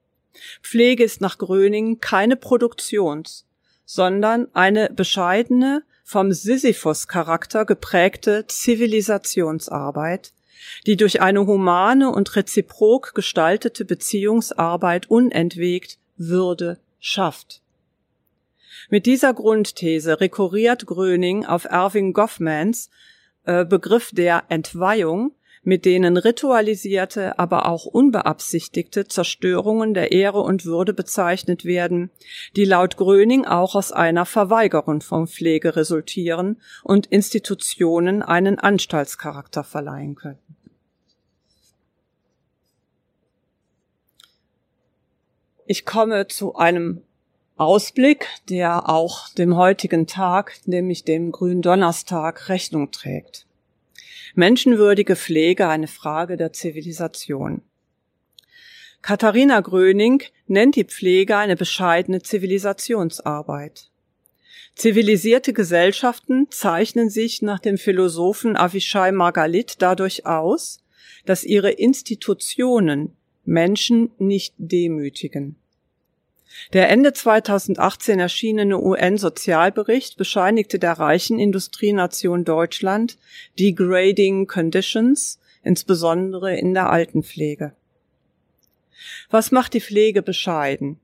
Pflege 0.62 1.04
ist 1.04 1.20
nach 1.20 1.38
Gröning 1.38 2.00
keine 2.00 2.38
Produktions, 2.38 3.46
sondern 3.84 4.48
eine 4.54 4.90
bescheidene, 4.90 5.84
vom 6.06 6.32
Sisyphus-Charakter 6.32 7.66
geprägte 7.66 8.46
Zivilisationsarbeit, 8.48 10.32
die 10.86 10.98
durch 10.98 11.22
eine 11.22 11.46
humane 11.46 12.12
und 12.12 12.36
reziprok 12.36 13.14
gestaltete 13.14 13.86
Beziehungsarbeit 13.86 15.10
unentwegt 15.10 15.98
Würde 16.18 16.80
schafft. 17.00 17.62
Mit 18.90 19.06
dieser 19.06 19.34
Grundthese 19.34 20.20
rekurriert 20.20 20.86
Gröning 20.86 21.46
auf 21.46 21.66
Erving 21.66 22.14
Goffmans 22.14 22.90
äh, 23.46 23.66
Begriff 23.66 24.12
der 24.14 24.44
Entweihung, 24.50 25.34
mit 25.64 25.86
denen 25.86 26.18
ritualisierte, 26.18 27.40
aber 27.40 27.68
auch 27.68 27.86
unbeabsichtigte 27.86 29.08
Zerstörungen 29.08 29.94
der 29.94 30.12
Ehre 30.12 30.42
und 30.42 30.66
Würde 30.66 30.94
bezeichnet 30.94 31.66
werden, 31.66 32.12
die 32.56 32.66
laut 32.66 32.98
Gröning 32.98 33.46
auch 33.46 33.76
aus 33.76 33.92
einer 33.92 34.26
Verweigerung 34.26 35.02
von 35.02 35.28
Pflege 35.28 35.76
resultieren 35.76 36.62
und 36.84 37.08
Institutionen 37.08 38.22
einen 38.22 38.60
Anstaltscharakter 38.60 39.64
verleihen 39.64 40.16
könnten. 40.16 40.58
Ich 45.66 45.86
komme 45.86 46.28
zu 46.28 46.56
einem 46.56 47.04
Ausblick, 47.56 48.28
der 48.50 48.90
auch 48.90 49.30
dem 49.30 49.56
heutigen 49.56 50.08
Tag, 50.08 50.60
nämlich 50.66 51.06
dem 51.06 51.32
Gründonnerstag, 51.32 52.50
Rechnung 52.50 52.92
trägt. 52.92 53.46
Menschenwürdige 54.36 55.16
Pflege 55.16 55.68
eine 55.68 55.88
Frage 55.88 56.38
der 56.38 56.54
Zivilisation. 56.54 57.62
Katharina 59.02 59.60
Gröning 59.60 60.24
nennt 60.48 60.76
die 60.76 60.86
Pflege 60.86 61.38
eine 61.38 61.56
bescheidene 61.56 62.22
Zivilisationsarbeit. 62.22 63.92
Zivilisierte 64.76 65.54
Gesellschaften 65.54 66.48
zeichnen 66.50 67.10
sich 67.10 67.42
nach 67.42 67.60
dem 67.60 67.78
Philosophen 67.78 68.56
Avishai 68.56 69.12
Margalit 69.12 69.76
dadurch 69.80 70.26
aus, 70.26 70.84
dass 71.26 71.44
ihre 71.44 71.72
Institutionen 71.72 73.16
Menschen 73.46 74.12
nicht 74.18 74.56
demütigen. 74.58 75.58
Der 76.72 76.90
Ende 76.90 77.14
2018 77.14 78.20
erschienene 78.20 78.80
UN-Sozialbericht 78.80 80.18
bescheinigte 80.18 80.80
der 80.80 80.94
reichen 80.94 81.40
Industrienation 81.40 82.46
Deutschland 82.46 83.18
degrading 83.60 84.48
conditions, 84.48 85.40
insbesondere 85.64 86.56
in 86.56 86.74
der 86.74 86.90
Altenpflege. 86.90 87.74
Was 89.30 89.52
macht 89.52 89.74
die 89.74 89.82
Pflege 89.82 90.22
bescheiden? 90.22 91.00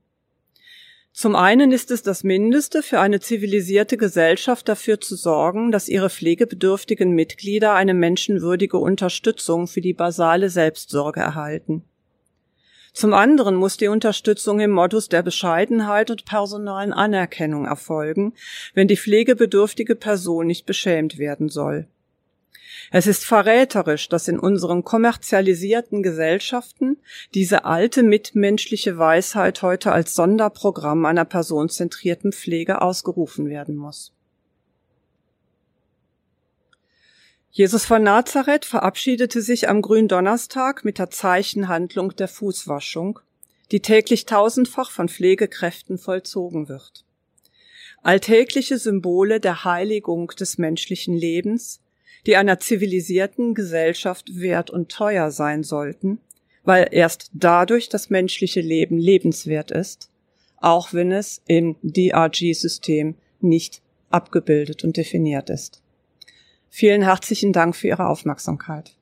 Zum 1.12 1.34
einen 1.34 1.72
ist 1.72 1.90
es 1.90 2.02
das 2.02 2.22
Mindeste 2.22 2.82
für 2.82 3.00
eine 3.00 3.20
zivilisierte 3.20 3.96
Gesellschaft 3.96 4.68
dafür 4.68 5.00
zu 5.00 5.16
sorgen, 5.16 5.72
dass 5.72 5.88
ihre 5.88 6.08
pflegebedürftigen 6.08 7.10
Mitglieder 7.10 7.74
eine 7.74 7.94
menschenwürdige 7.94 8.78
Unterstützung 8.78 9.66
für 9.66 9.80
die 9.80 9.92
basale 9.92 10.50
Selbstsorge 10.50 11.20
erhalten. 11.20 11.84
Zum 12.92 13.14
anderen 13.14 13.54
muss 13.54 13.76
die 13.76 13.88
Unterstützung 13.88 14.60
im 14.60 14.70
Modus 14.70 15.08
der 15.08 15.22
Bescheidenheit 15.22 16.10
und 16.10 16.24
personalen 16.24 16.92
Anerkennung 16.92 17.66
erfolgen, 17.66 18.34
wenn 18.74 18.88
die 18.88 18.96
pflegebedürftige 18.96 19.94
Person 19.94 20.46
nicht 20.46 20.66
beschämt 20.66 21.18
werden 21.18 21.48
soll. 21.48 21.86
Es 22.90 23.06
ist 23.06 23.24
verräterisch, 23.24 24.08
dass 24.08 24.26
in 24.26 24.38
unseren 24.38 24.82
kommerzialisierten 24.84 26.02
Gesellschaften 26.02 26.96
diese 27.34 27.64
alte 27.64 28.02
mitmenschliche 28.02 28.98
Weisheit 28.98 29.62
heute 29.62 29.92
als 29.92 30.14
Sonderprogramm 30.14 31.04
einer 31.06 31.24
personenzentrierten 31.24 32.32
Pflege 32.32 32.82
ausgerufen 32.82 33.48
werden 33.48 33.76
muss. 33.76 34.12
Jesus 37.52 37.84
von 37.84 38.04
Nazareth 38.04 38.64
verabschiedete 38.64 39.42
sich 39.42 39.68
am 39.68 39.82
Gründonnerstag 39.82 40.84
mit 40.84 40.98
der 41.00 41.10
Zeichenhandlung 41.10 42.14
der 42.14 42.28
Fußwaschung, 42.28 43.18
die 43.72 43.80
täglich 43.80 44.24
tausendfach 44.24 44.92
von 44.92 45.08
Pflegekräften 45.08 45.98
vollzogen 45.98 46.68
wird. 46.68 47.04
Alltägliche 48.02 48.78
Symbole 48.78 49.40
der 49.40 49.64
Heiligung 49.64 50.28
des 50.28 50.58
menschlichen 50.58 51.16
Lebens, 51.16 51.80
die 52.24 52.36
einer 52.36 52.60
zivilisierten 52.60 53.54
Gesellschaft 53.54 54.40
wert 54.40 54.70
und 54.70 54.88
teuer 54.88 55.32
sein 55.32 55.64
sollten, 55.64 56.20
weil 56.62 56.88
erst 56.92 57.30
dadurch 57.32 57.88
das 57.88 58.10
menschliche 58.10 58.60
Leben 58.60 58.98
lebenswert 58.98 59.72
ist, 59.72 60.08
auch 60.58 60.92
wenn 60.92 61.10
es 61.10 61.42
im 61.48 61.74
DRG-System 61.82 63.16
nicht 63.40 63.82
abgebildet 64.08 64.84
und 64.84 64.96
definiert 64.96 65.50
ist. 65.50 65.82
Vielen 66.70 67.02
herzlichen 67.02 67.52
Dank 67.52 67.74
für 67.74 67.88
Ihre 67.88 68.06
Aufmerksamkeit. 68.06 68.96